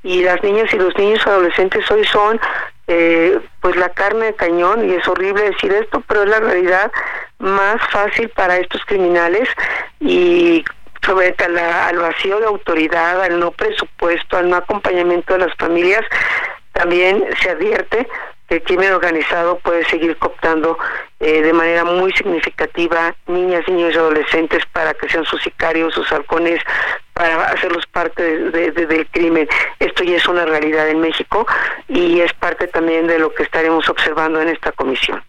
[0.03, 2.41] Y las niñas y los niños adolescentes hoy son
[2.87, 6.91] eh, pues la carne de cañón, y es horrible decir esto, pero es la realidad
[7.39, 9.47] más fácil para estos criminales.
[10.01, 10.65] Y
[11.05, 16.07] sobre al vacío de autoridad, al no presupuesto, al no acompañamiento de las familias,
[16.73, 18.09] también se advierte
[18.51, 20.77] el crimen organizado puede seguir cooptando
[21.21, 26.11] eh, de manera muy significativa niñas, niños y adolescentes para que sean sus sicarios, sus
[26.11, 26.61] halcones,
[27.13, 29.49] para hacerlos parte del crimen.
[29.79, 31.47] Esto ya es una realidad en México
[31.89, 35.23] y es parte también de lo que estaremos observando en esta comisión.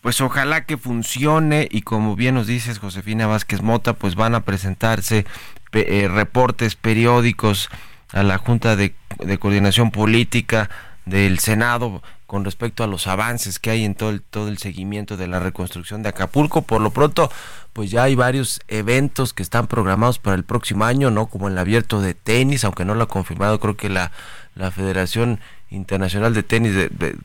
[0.00, 4.44] Pues ojalá que funcione y como bien nos dices Josefina Vázquez Mota, pues van a
[4.44, 5.26] presentarse
[5.72, 7.70] eh, reportes periódicos
[8.12, 8.92] a la Junta de
[9.40, 10.70] Coordinación Política
[11.08, 15.16] del Senado con respecto a los avances que hay en todo el, todo el seguimiento
[15.16, 16.62] de la reconstrucción de Acapulco.
[16.62, 17.30] Por lo pronto,
[17.72, 21.26] pues ya hay varios eventos que están programados para el próximo año, ¿no?
[21.26, 24.12] Como el abierto de tenis, aunque no lo ha confirmado, creo que la,
[24.54, 25.40] la Federación
[25.70, 26.72] internacional de tenis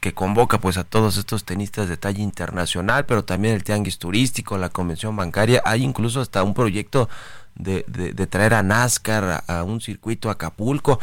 [0.02, 4.58] que convoca pues a todos estos tenistas de talla internacional, pero también el tianguis turístico,
[4.58, 7.10] la convención bancaria, hay incluso hasta un proyecto
[7.56, 11.00] de, de, traer a NASCAR a, un circuito a Acapulco.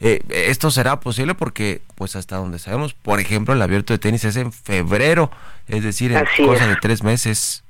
[0.00, 4.24] Eh, esto será posible porque, pues hasta donde sabemos, por ejemplo, el abierto de tenis
[4.24, 5.30] es en febrero,
[5.68, 7.62] es decir, en cosa de tres meses.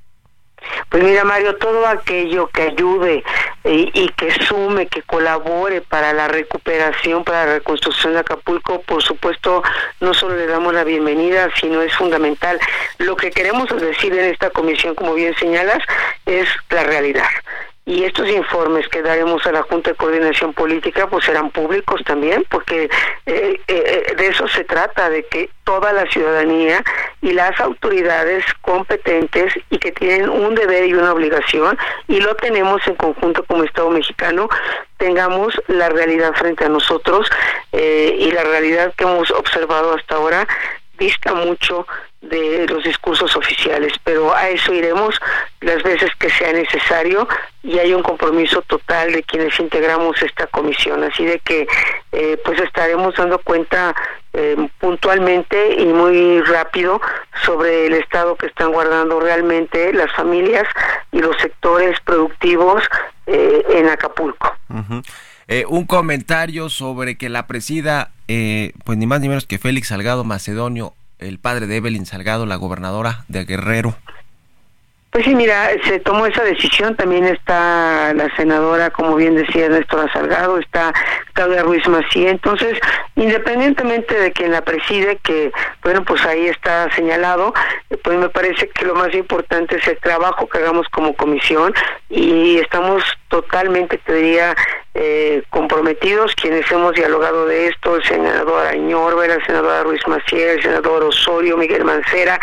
[0.89, 3.25] Pues mira, Mario, todo aquello que ayude
[3.65, 9.03] y, y, que sume, que colabore para la recuperación, para la reconstrucción de Acapulco, por
[9.03, 9.63] supuesto,
[10.01, 12.61] no solo le damos la bienvenida, sino es fundamental.
[12.99, 15.83] Lo que queremos decir en esta comisión, como bien señalas,
[16.27, 17.29] es la realidad
[17.85, 22.45] y estos informes que daremos a la Junta de Coordinación Política pues serán públicos también
[22.49, 22.91] porque eh,
[23.27, 26.85] eh, eh, de eso se trata de que toda la ciudadanía
[27.21, 31.77] y las autoridades competentes y que tienen un deber y una obligación
[32.07, 34.49] y lo tenemos en conjunto como Estado mexicano
[34.99, 37.29] tengamos la realidad frente a nosotros
[37.73, 40.47] y la realidad que hemos observado hasta ahora
[40.99, 41.87] dista mucho
[42.21, 45.21] de los discursos oficiales, pero a eso iremos
[45.61, 47.27] las veces que sea necesario
[47.65, 51.67] y hay un compromiso total de quienes integramos esta comisión, así de que
[52.13, 53.95] eh, pues estaremos dando cuenta
[54.33, 57.01] eh, puntualmente y muy rápido
[57.45, 60.67] sobre el estado que están guardando realmente las familias
[61.11, 62.85] y los sectores productivos
[63.27, 64.57] eh, en Acapulco.
[65.69, 70.95] Un comentario sobre que la presida, pues ni más ni menos que Félix Salgado Macedonio
[71.19, 73.95] el padre de Evelyn Salgado, la gobernadora de Guerrero.
[75.11, 80.11] Pues sí, mira, se tomó esa decisión, también está la senadora, como bien decía Néstor
[80.11, 80.91] Salgado, está
[81.35, 82.79] Claudia Ruiz Macía, entonces,
[83.15, 87.53] independientemente de quien la preside, que, bueno, pues ahí está señalado,
[88.03, 91.75] pues me parece que lo más importante es el trabajo que hagamos como comisión
[92.09, 94.55] y estamos totalmente, te diría,
[94.93, 100.63] eh, comprometidos, quienes hemos dialogado de esto, el senador Añorbe, la senadora Ruiz Macía, el
[100.63, 102.39] senador Osorio, Miguel Mancera,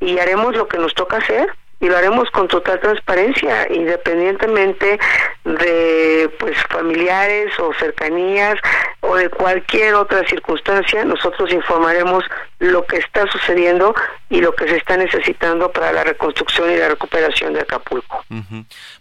[0.00, 1.48] y haremos lo que nos toca hacer
[1.80, 4.98] y lo haremos con total transparencia, independientemente
[5.44, 8.56] de pues familiares o cercanías
[9.00, 12.24] o de cualquier otra circunstancia, nosotros informaremos
[12.58, 13.94] lo que está sucediendo
[14.30, 18.24] y lo que se está necesitando para la reconstrucción y la recuperación de Acapulco.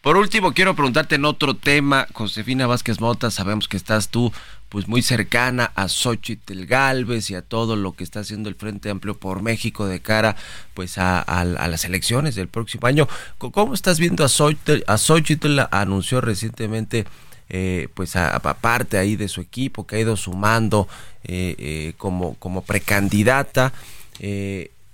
[0.02, 4.34] Por último, quiero preguntarte en otro tema, Josefina Vázquez Mota, sabemos que estás tú
[4.74, 8.90] pues muy cercana a Xochitl Galvez y a todo lo que está haciendo el Frente
[8.90, 10.36] Amplio por México de cara
[10.74, 13.08] pues a, las elecciones del próximo año.
[13.38, 14.82] ¿Cómo estás viendo a Xochitl?
[14.88, 17.06] A Xochitl anunció recientemente
[17.50, 20.88] eh, pues aparte ahí de su equipo que ha ido sumando
[21.24, 23.74] eh, eh, como, como precandidata.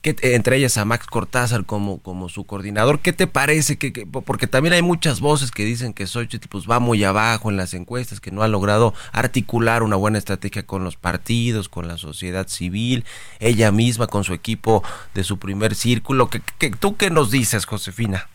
[0.04, 3.00] Eh, entre ellas a Max Cortázar como, como su coordinador.
[3.00, 3.78] ¿Qué te parece?
[3.78, 7.58] Que, porque también hay muchas voces que dicen que Xochitl pues, va muy abajo en
[7.58, 11.98] las encuestas, que no ha logrado articular una buena estrategia con los partidos, con la
[11.98, 13.04] sociedad civil,
[13.40, 14.84] ella misma con su equipo
[15.14, 16.30] de su primer círculo.
[16.30, 18.28] ¿Qué, tú qué nos dices, Josefina?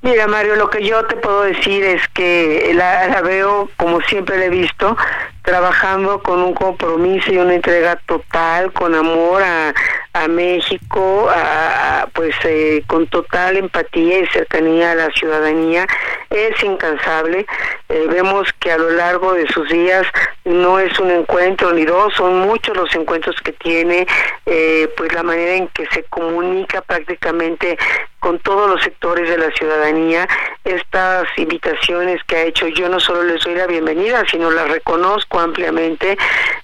[0.00, 4.36] Mira, Mario, lo que yo te puedo decir es que la, la veo, como siempre
[4.36, 4.96] la he visto,
[5.42, 9.74] trabajando con un compromiso y una entrega total, con amor a,
[10.12, 15.86] a México, a, pues eh, con total empatía y cercanía a la ciudadanía.
[16.30, 17.46] Es incansable.
[17.88, 20.06] Eh, vemos que a lo largo de sus días
[20.44, 24.06] no es un encuentro ni dos, son muchos los encuentros que tiene,
[24.46, 27.78] eh, pues la manera en que se comunica prácticamente
[28.18, 30.28] con todos los sectores de la ciudadanía.
[30.64, 35.31] Estas invitaciones que ha hecho, yo no solo les doy la bienvenida, sino las reconozco
[35.38, 36.16] ampliamente.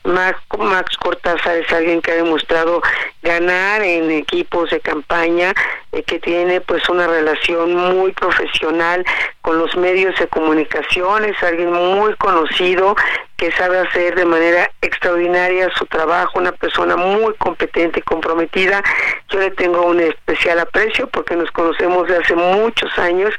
[0.05, 2.83] Max, Max Cortázar es alguien que ha demostrado
[3.23, 5.55] ganar en equipos de campaña,
[5.93, 9.05] eh, que tiene pues una relación muy profesional
[9.43, 12.95] con los medios de comunicación, es alguien muy conocido
[13.39, 18.83] que sabe hacer de manera extraordinaria su trabajo, una persona muy competente y comprometida.
[19.29, 23.33] Yo le tengo un especial aprecio porque nos conocemos de hace muchos años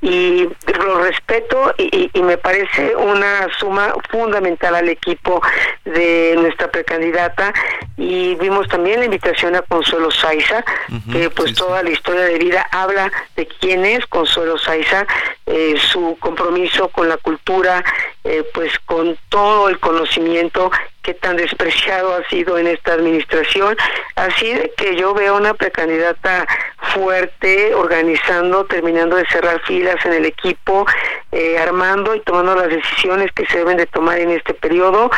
[0.00, 5.42] y lo respeto y, me parece una suma fundamental al equipo
[5.84, 7.52] de nuestra precandidata
[7.96, 10.64] y vimos también la invitación a Consuelo Saiza,
[11.12, 15.06] que pues toda la historia de vida habla de quién es Consuelo Saiza,
[15.46, 17.84] eh, su compromiso con la cultura,
[18.24, 20.72] eh, pues con todo el conocimiento
[21.02, 23.76] que tan despreciado ha sido en esta administración.
[24.16, 26.44] Así que yo veo una precandidata
[26.92, 30.84] fuerte, organizando, terminando de cerrar filas en el equipo,
[31.30, 35.08] eh, armando y tomando las decisiones que se deben de tomar en este periodo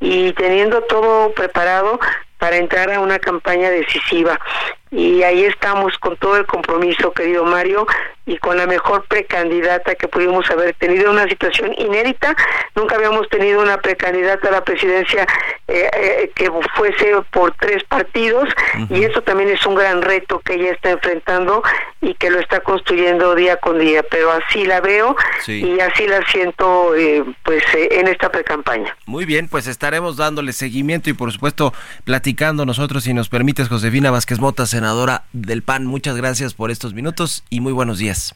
[0.00, 2.00] y teniendo todo preparado
[2.38, 4.40] para entrar a una campaña decisiva
[4.92, 7.86] y ahí estamos con todo el compromiso, querido Mario,
[8.26, 12.36] y con la mejor precandidata que pudimos haber tenido, una situación inédita.
[12.76, 15.26] Nunca habíamos tenido una precandidata a la presidencia
[15.66, 18.48] eh, eh, que fuese por tres partidos,
[18.90, 21.62] y eso también es un gran reto que ella está enfrentando
[22.02, 24.02] y que lo está construyendo día con día.
[24.02, 25.16] Pero así la veo
[25.46, 28.94] y así la siento, eh, pues, en esta precampaña.
[29.06, 31.72] Muy bien, pues estaremos dándole seguimiento y, por supuesto,
[32.04, 35.86] platicando nosotros, si nos permites, Josefina Vázquez Mota, senadora del PAN.
[35.86, 38.34] Muchas gracias por estos minutos y muy buenos días.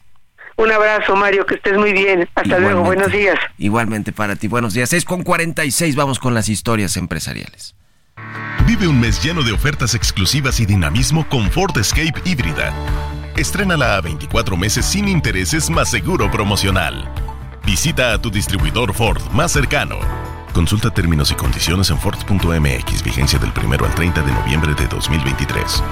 [0.57, 2.29] Un abrazo, Mario, que estés muy bien.
[2.37, 3.37] Hasta luego, buenos días.
[3.59, 4.89] Igualmente para ti, buenos días.
[4.91, 7.75] 6 con 46, vamos con las historias empresariales.
[8.65, 12.73] Vive un mes lleno de ofertas exclusivas y dinamismo con Ford Escape híbrida.
[13.37, 17.13] Estrénala a 24 meses sin intereses más seguro promocional.
[17.67, 19.99] Visita a tu distribuidor Ford más cercano.
[20.57, 25.83] Consulta términos y condiciones en Ford.mx, vigencia del 1 al 30 de noviembre de 2023.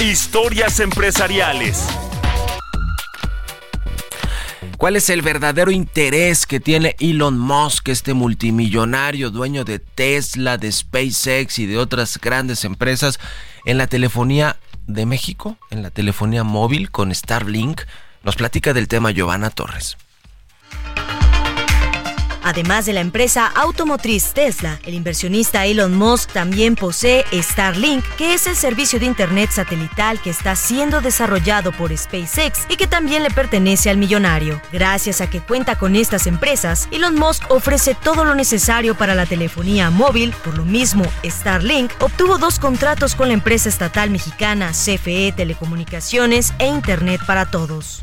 [0.00, 1.86] Historias empresariales.
[4.78, 10.72] ¿Cuál es el verdadero interés que tiene Elon Musk, este multimillonario dueño de Tesla, de
[10.72, 13.20] SpaceX y de otras grandes empresas
[13.66, 17.82] en la telefonía de México, en la telefonía móvil con Starlink?
[18.22, 19.98] Nos platica del tema Giovanna Torres.
[22.50, 28.48] Además de la empresa automotriz Tesla, el inversionista Elon Musk también posee Starlink, que es
[28.48, 33.30] el servicio de Internet satelital que está siendo desarrollado por SpaceX y que también le
[33.30, 34.60] pertenece al millonario.
[34.72, 39.26] Gracias a que cuenta con estas empresas, Elon Musk ofrece todo lo necesario para la
[39.26, 45.32] telefonía móvil, por lo mismo Starlink obtuvo dos contratos con la empresa estatal mexicana CFE
[45.36, 48.02] Telecomunicaciones e Internet para Todos.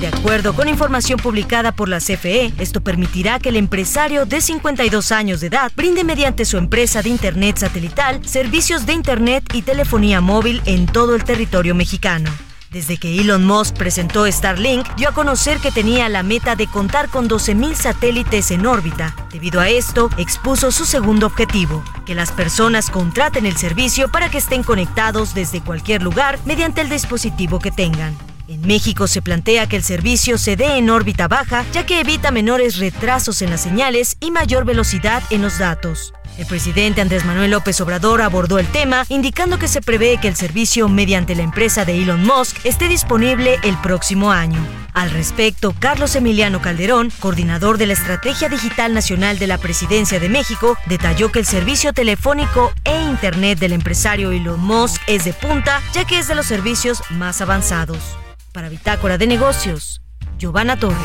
[0.00, 5.10] De acuerdo con información publicada por la CFE, esto permitirá que el empresario de 52
[5.10, 10.20] años de edad brinde mediante su empresa de Internet satelital servicios de Internet y telefonía
[10.20, 12.30] móvil en todo el territorio mexicano.
[12.70, 17.08] Desde que Elon Musk presentó Starlink, dio a conocer que tenía la meta de contar
[17.08, 19.16] con 12.000 satélites en órbita.
[19.32, 24.38] Debido a esto, expuso su segundo objetivo, que las personas contraten el servicio para que
[24.38, 28.14] estén conectados desde cualquier lugar mediante el dispositivo que tengan.
[28.48, 32.30] En México se plantea que el servicio se dé en órbita baja, ya que evita
[32.30, 36.12] menores retrasos en las señales y mayor velocidad en los datos.
[36.38, 40.36] El presidente Andrés Manuel López Obrador abordó el tema, indicando que se prevé que el
[40.36, 44.64] servicio mediante la empresa de Elon Musk esté disponible el próximo año.
[44.92, 50.28] Al respecto, Carlos Emiliano Calderón, coordinador de la Estrategia Digital Nacional de la Presidencia de
[50.28, 55.82] México, detalló que el servicio telefónico e Internet del empresario Elon Musk es de punta,
[55.94, 58.16] ya que es de los servicios más avanzados.
[58.56, 60.00] Para Bitácora de Negocios,
[60.38, 60.96] Giovanna Torres.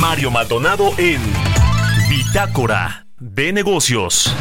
[0.00, 1.20] Mario Maldonado en
[2.08, 4.32] Bitácora de Negocios.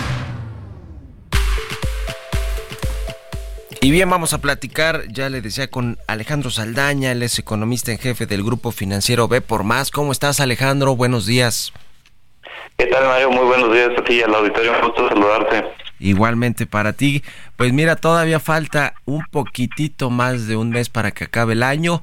[3.82, 7.98] Y bien, vamos a platicar, ya le decía, con Alejandro Saldaña, él es economista en
[7.98, 9.90] jefe del grupo financiero B por Más.
[9.90, 10.96] ¿Cómo estás, Alejandro?
[10.96, 11.74] Buenos días.
[12.78, 13.32] ¿Qué tal, Mario?
[13.32, 14.74] Muy buenos días a ti y al auditorio.
[14.74, 15.82] Un gusto saludarte.
[16.02, 17.24] Igualmente para ti.
[17.56, 22.02] Pues mira, todavía falta un poquitito más de un mes para que acabe el año.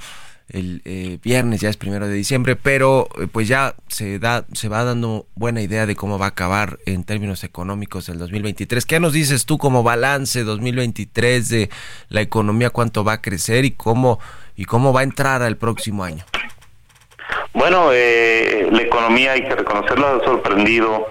[0.49, 4.69] El eh, viernes ya es primero de diciembre, pero eh, pues ya se da, se
[4.69, 8.87] va dando buena idea de cómo va a acabar en términos económicos el 2023.
[8.87, 11.71] ¿Qué nos dices tú como balance 2023 de
[12.09, 14.21] la economía, cuánto va a crecer y cómo
[14.57, 16.25] y cómo va a entrar al próximo año?
[17.53, 21.09] Bueno, eh, la economía hay que reconocerla ha sorprendido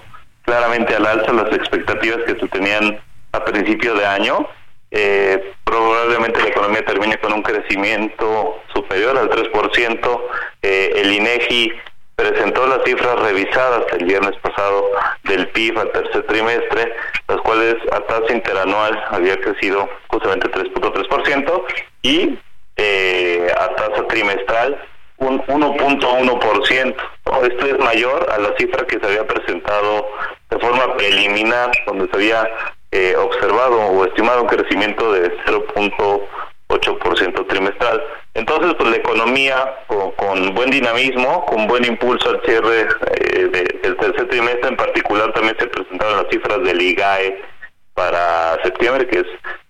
[0.48, 2.98] claramente al alza las expectativas que se tenían
[3.32, 4.48] a principio de año.
[4.90, 10.20] Eh, probablemente la economía termine con un crecimiento superior al 3%.
[10.62, 11.74] Eh, el INEGI
[12.16, 14.86] presentó las cifras revisadas el viernes pasado
[15.24, 16.94] del PIB al tercer trimestre,
[17.28, 21.64] las cuales a tasa interanual había crecido justamente 3.3%
[22.00, 22.38] y
[22.78, 24.82] eh, a tasa trimestral
[25.18, 26.96] un 1.1%.
[27.42, 30.08] Esto es mayor a la cifra que se había presentado
[30.50, 32.48] de forma preliminar, donde se había
[32.90, 38.02] eh, observado o estimado un crecimiento de 0.8% trimestral.
[38.34, 39.76] Entonces, pues la economía
[40.16, 43.48] con, buen dinamismo, con buen impulso al cierre eh,
[43.82, 47.42] del tercer trimestre, en particular también se presentaron las cifras del IGAE
[47.94, 49.26] para septiembre, que es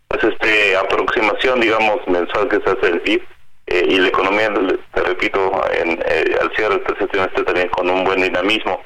[0.09, 3.23] pues este aproximación, digamos, mensual que se hace el PIB
[3.71, 4.53] eh, y la economía,
[4.95, 8.81] te repito, en, eh, al cierre del tercer trimestre también con un buen dinamismo.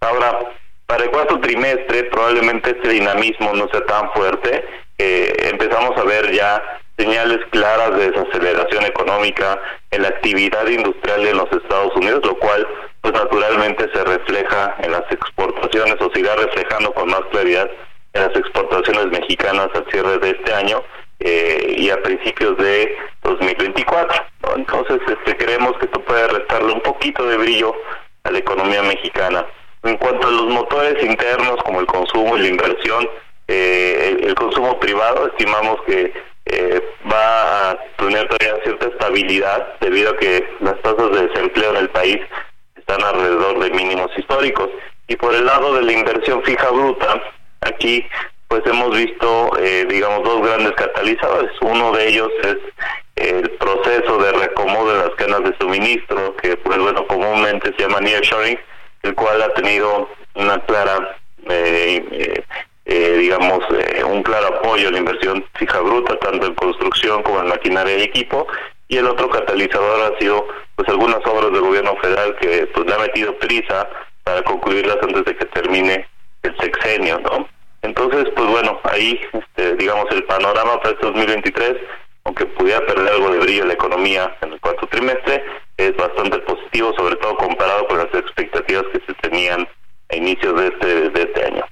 [0.00, 0.38] Ahora,
[0.86, 4.64] para el cuarto trimestre probablemente este dinamismo no sea tan fuerte.
[4.98, 6.62] Eh, empezamos a ver ya
[6.96, 9.60] señales claras de desaceleración económica
[9.90, 12.66] en la actividad industrial en los Estados Unidos, lo cual
[13.02, 17.70] pues naturalmente se refleja en las exportaciones o se reflejando con más claridad
[18.14, 20.82] en las exportaciones mexicanas al cierre de este año
[21.20, 24.22] eh, y a principios de 2024.
[24.56, 27.74] Entonces este, creemos que esto puede restarle un poquito de brillo
[28.24, 29.46] a la economía mexicana.
[29.82, 33.08] En cuanto a los motores internos como el consumo y la inversión,
[33.48, 36.12] eh, el, consumo privado estimamos que
[36.46, 41.76] eh, va a tener todavía cierta estabilidad debido a que las tasas de desempleo en
[41.76, 42.18] el país
[42.76, 44.70] están alrededor de mínimos históricos.
[45.08, 47.22] Y por el lado de la inversión fija bruta,
[47.60, 48.04] aquí
[48.48, 51.52] pues hemos visto, eh, digamos, dos grandes catalizadores.
[51.60, 52.56] Uno de ellos es
[53.16, 58.00] el proceso de reacomodo de las cadenas de suministro, que pues bueno, comúnmente se llama
[58.00, 58.58] nearshoring,
[59.02, 61.16] el cual ha tenido una clara,
[61.48, 62.42] eh,
[62.84, 63.60] eh, digamos,
[64.06, 68.02] un claro apoyo a la inversión fija bruta, tanto en construcción como en maquinaria y
[68.02, 68.46] equipo,
[68.88, 72.94] y el otro catalizador ha sido pues algunas obras del gobierno federal que pues le
[72.94, 73.88] ha metido prisa
[74.22, 76.08] para concluirlas antes de que termine
[76.42, 77.48] el sexenio, ¿no?
[77.86, 81.76] Entonces, pues bueno, ahí, este, digamos, el panorama para este 2023,
[82.24, 85.44] aunque pudiera perder algo de brillo la economía en el cuarto trimestre,
[85.76, 89.68] es bastante positivo, sobre todo comparado con las expectativas que se tenían
[90.10, 91.64] a inicios de este, de este año.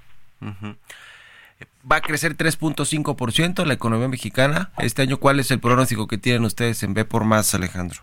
[1.91, 5.17] Va a crecer 3.5% la economía mexicana este año.
[5.19, 8.03] ¿Cuál es el pronóstico que tienen ustedes en B por más, Alejandro?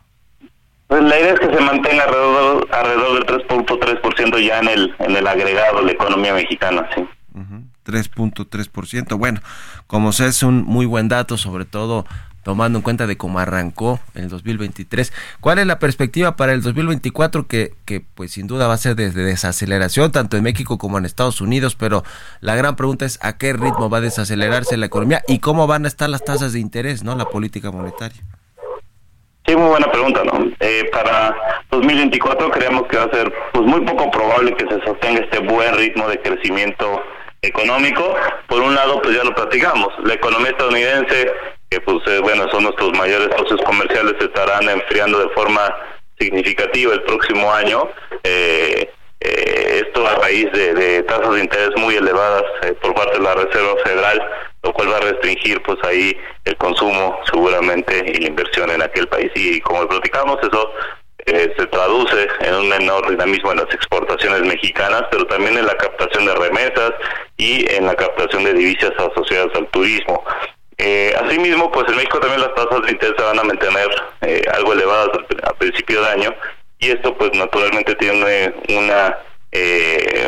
[0.87, 5.15] Pues la idea es que se mantenga alrededor, alrededor del 3.3% ya en el, en
[5.15, 7.07] el agregado de la economía mexicana, sí.
[7.85, 9.17] 3.3%.
[9.17, 9.41] Bueno,
[9.87, 12.05] como sea, es un muy buen dato, sobre todo
[12.43, 15.13] tomando en cuenta de cómo arrancó el 2023.
[15.39, 18.95] ¿Cuál es la perspectiva para el 2024 que, que pues sin duda va a ser
[18.95, 21.75] de, desaceleración tanto en México como en Estados Unidos?
[21.75, 22.03] Pero
[22.39, 25.85] la gran pregunta es a qué ritmo va a desacelerarse la economía y cómo van
[25.85, 27.15] a estar las tasas de interés, ¿no?
[27.15, 28.21] La política monetaria.
[29.45, 30.51] Sí, muy buena pregunta, ¿no?
[30.59, 31.35] Eh, para
[31.71, 35.75] 2024 creemos que va a ser pues muy poco probable que se sostenga este buen
[35.75, 37.01] ritmo de crecimiento
[37.41, 38.15] económico.
[38.47, 41.31] Por un lado, pues ya lo platicamos, la economía estadounidense,
[41.69, 45.75] que pues eh, bueno, son nuestros mayores socios comerciales, estarán enfriando de forma
[46.19, 47.89] significativa el próximo año.
[48.23, 52.43] Eh, eh, esto a raíz de, tasas de interés muy elevadas
[52.81, 54.29] por parte de la Reserva Federal,
[54.63, 59.07] lo cual va a restringir pues ahí el consumo seguramente y la inversión en aquel
[59.07, 59.31] país.
[59.35, 60.73] Y como platicamos, eso
[61.25, 65.75] eh, se traduce en un menor dinamismo en las exportaciones mexicanas, pero también en la
[65.75, 66.91] captación de remesas
[67.37, 70.23] y en la captación de divisas asociadas al turismo.
[70.77, 73.87] Eh, asimismo, pues en México también las tasas de interés se van a mantener
[74.21, 75.09] eh, algo elevadas
[75.43, 76.35] a principio de año
[76.79, 79.17] y esto pues naturalmente tiene una,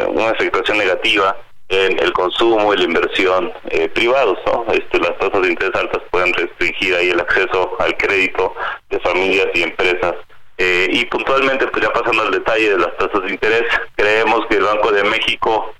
[0.09, 1.35] una afectación negativa
[1.69, 3.51] en el consumo y la inversión
[3.95, 4.37] privados.
[4.45, 4.65] ¿no?
[4.71, 8.53] Este, las tasas de interés altas pueden restringir ahí el acceso al crédito
[8.91, 10.13] de familias y empresas
[10.57, 13.63] eh, y puntualmente, pues ya pasando al detalle de las tasas de interés,
[13.95, 15.73] creemos que el Banco de México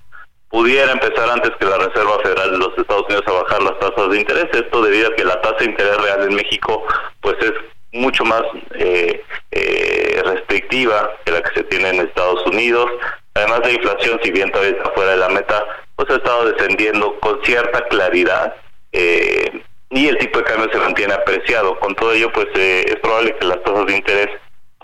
[0.48, 4.10] pudiera empezar antes que la Reserva Federal de los Estados Unidos a bajar las tasas
[4.10, 4.46] de interés.
[4.52, 6.84] Esto debido a que la tasa de interés real en México
[7.20, 7.52] pues es
[7.92, 8.42] mucho más
[8.74, 9.22] eh,
[9.52, 12.90] eh, restrictiva que la que se tiene en Estados Unidos.
[13.34, 15.64] Además de inflación, si bien todavía está fuera de la meta,
[15.96, 18.54] pues ha estado descendiendo con cierta claridad
[18.92, 21.78] y el tipo de cambio se mantiene apreciado.
[21.80, 24.28] Con todo ello, pues es probable que las tasas de interés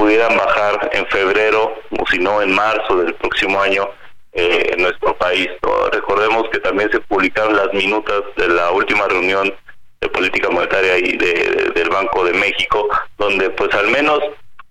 [0.01, 3.87] pudieran bajar en febrero o si no en marzo del próximo año
[4.33, 5.49] eh, en nuestro país.
[5.93, 9.55] Recordemos que también se publicaron las minutas de la última reunión
[10.01, 12.89] de política monetaria y de, del Banco de México,
[13.19, 14.21] donde pues al menos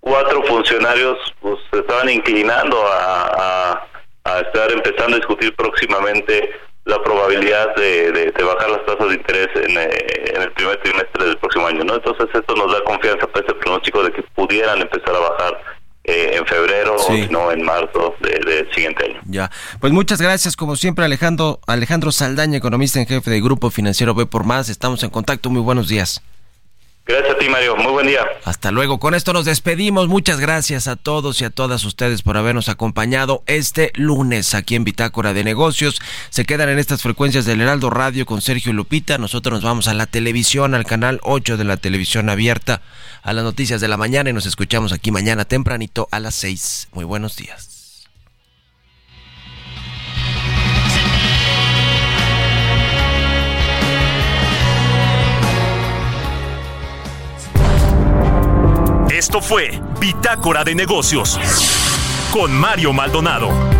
[0.00, 3.86] cuatro funcionarios pues, se estaban inclinando a,
[4.24, 6.50] a estar empezando a discutir próximamente
[6.84, 11.66] la probabilidad de, bajar las tasas de interés eh, en, el primer trimestre del próximo
[11.66, 11.94] año, ¿no?
[11.94, 15.62] Entonces esto nos da confianza para ese pronóstico de que pudieran empezar a bajar
[16.02, 19.20] eh, en febrero o no en marzo del siguiente año.
[19.26, 24.14] Ya, pues muchas gracias como siempre Alejandro Alejandro Saldaña, economista en jefe del Grupo Financiero
[24.14, 24.68] B por Más.
[24.68, 25.50] Estamos en contacto.
[25.50, 26.20] Muy buenos días.
[27.06, 27.76] Gracias a ti, Mario.
[27.76, 28.20] Muy buen día.
[28.44, 29.00] Hasta luego.
[29.00, 30.06] Con esto nos despedimos.
[30.08, 34.84] Muchas gracias a todos y a todas ustedes por habernos acompañado este lunes aquí en
[34.84, 36.00] Bitácora de Negocios.
[36.28, 39.18] Se quedan en estas frecuencias del Heraldo Radio con Sergio Lupita.
[39.18, 42.80] Nosotros nos vamos a la televisión, al canal 8 de la televisión abierta,
[43.22, 46.88] a las noticias de la mañana y nos escuchamos aquí mañana tempranito a las 6.
[46.92, 47.80] Muy buenos días.
[59.10, 61.38] Esto fue Bitácora de Negocios
[62.32, 63.79] con Mario Maldonado.